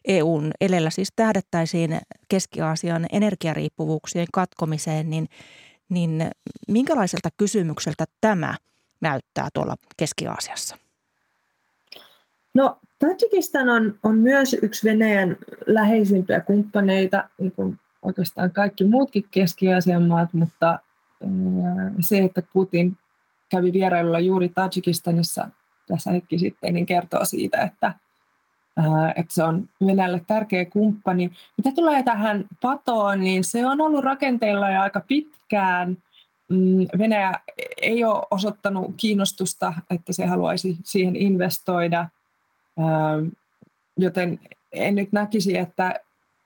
[0.07, 5.27] EUn elellä siis tähdettäisiin Keski-Aasian energiariippuvuuksien katkomiseen, niin
[5.89, 6.31] niin
[6.67, 8.55] minkälaiselta kysymykseltä tämä
[9.01, 10.77] näyttää tuolla Keski-Aasiassa?
[12.53, 20.03] No Tajikistan on, on myös yksi Venäjän läheisimpiä kumppaneita, niin kuin oikeastaan kaikki muutkin Keski-Aasian
[20.03, 20.79] maat, mutta
[21.99, 22.97] se, että Putin
[23.49, 25.49] kävi vierailulla juuri Tajikistanissa
[25.87, 27.93] tässä hetki sitten, niin kertoo siitä, että
[29.15, 31.31] että se on Venäjälle tärkeä kumppani.
[31.57, 35.97] Mitä tulee tähän patoon, niin se on ollut rakenteilla jo aika pitkään.
[36.49, 37.33] Mm, Venäjä
[37.81, 42.07] ei ole osoittanut kiinnostusta, että se haluaisi siihen investoida,
[43.97, 44.39] joten
[44.71, 45.99] en nyt näkisi, että,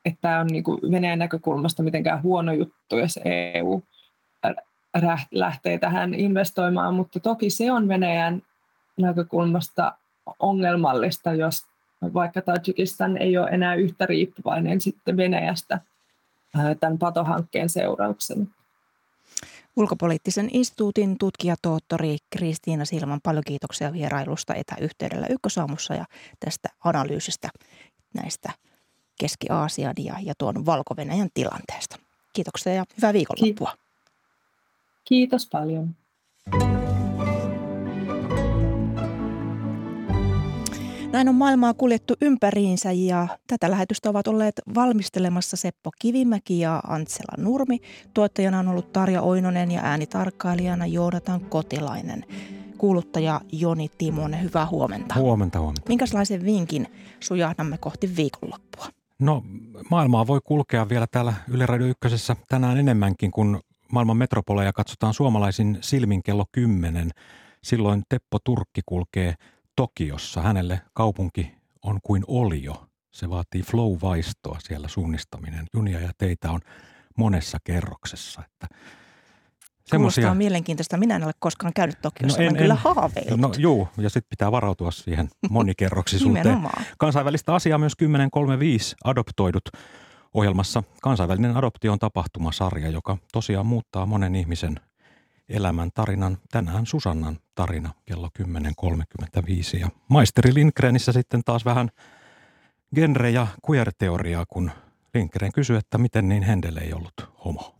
[0.05, 3.81] että on niin Venäjän näkökulmasta mitenkään huono juttu, jos EU
[5.31, 8.41] lähtee tähän investoimaan, mutta toki se on Venäjän
[8.97, 9.93] näkökulmasta
[10.39, 11.70] ongelmallista, jos
[12.13, 15.81] vaikka Tajikistan ei ole enää yhtä riippuvainen sitten Venäjästä
[16.79, 18.45] tämän patohankkeen seurauksena.
[19.75, 26.05] Ulkopoliittisen instituutin tutkijatohtori Kristiina Silman, paljon kiitoksia vierailusta etäyhteydellä Ykkösaamussa ja
[26.39, 27.49] tästä analyysistä
[28.13, 28.49] näistä
[29.19, 30.95] Keski-Aasian ja, ja tuon valko
[31.33, 31.97] tilanteesta.
[32.33, 33.73] Kiitoksia ja hyvää viikonloppua.
[35.05, 35.95] Kiitos paljon.
[41.11, 47.43] Näin on maailmaa kuljettu ympäriinsä ja tätä lähetystä ovat olleet valmistelemassa Seppo Kivimäki ja Antsela
[47.43, 47.77] Nurmi.
[48.13, 52.25] Tuottajana on ollut Tarja Oinonen ja äänitarkkailijana Joonatan Kotilainen.
[52.77, 55.15] Kuuluttaja Joni Timonen, hyvää huomenta.
[55.15, 55.87] Huomenta, huomenta.
[55.87, 56.87] Minkälaisen vinkin
[57.19, 58.85] sujahdamme kohti viikonloppua?
[59.19, 59.43] No
[59.89, 63.59] maailmaa voi kulkea vielä täällä Yle Radio Ykkösessä tänään enemmänkin, kun
[63.91, 67.11] maailman metropoleja katsotaan suomalaisin silmin kello 10.
[67.63, 69.35] Silloin Teppo Turkki kulkee
[69.81, 70.41] Tokiossa.
[70.41, 71.51] Hänelle kaupunki
[71.83, 72.87] on kuin olio.
[73.11, 75.65] Se vaatii flow-vaistoa siellä suunnistaminen.
[75.73, 76.59] Junia ja teitä on
[77.17, 78.41] monessa kerroksessa.
[78.45, 78.75] Että
[79.85, 80.21] Semmosia...
[80.21, 80.97] Kuulostaa mielenkiintoista.
[80.97, 83.39] Minä en ole koskaan käynyt Tokiossa, no en, kyllä haaveillut.
[83.39, 86.69] No juu, ja sitten pitää varautua siihen monikerroksisuuteen.
[86.97, 89.69] Kansainvälistä asiaa myös 1035 adoptoidut
[90.33, 90.83] ohjelmassa.
[91.01, 94.79] Kansainvälinen adoptio on tapahtumasarja, joka tosiaan muuttaa monen ihmisen
[95.51, 96.37] elämän tarinan.
[96.51, 99.79] Tänään Susannan tarina kello 10.35.
[99.79, 101.89] Ja maisteri Lindgrenissä sitten taas vähän
[102.95, 104.71] genre- ja queer-teoriaa, kun
[105.13, 107.75] Lindgren kysyi, että miten niin Hendel ei ollut homo.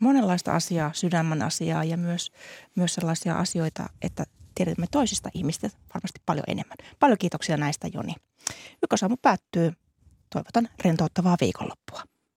[0.00, 2.32] Monenlaista asiaa, sydämän asiaa ja myös,
[2.74, 4.24] myös sellaisia asioita, että
[4.54, 6.76] tiedämme toisista ihmistä varmasti paljon enemmän.
[7.00, 8.14] Paljon kiitoksia näistä Joni.
[8.82, 9.72] Ykkösaamu päättyy.
[10.30, 12.02] Toivotan rentouttavaa viikonloppua.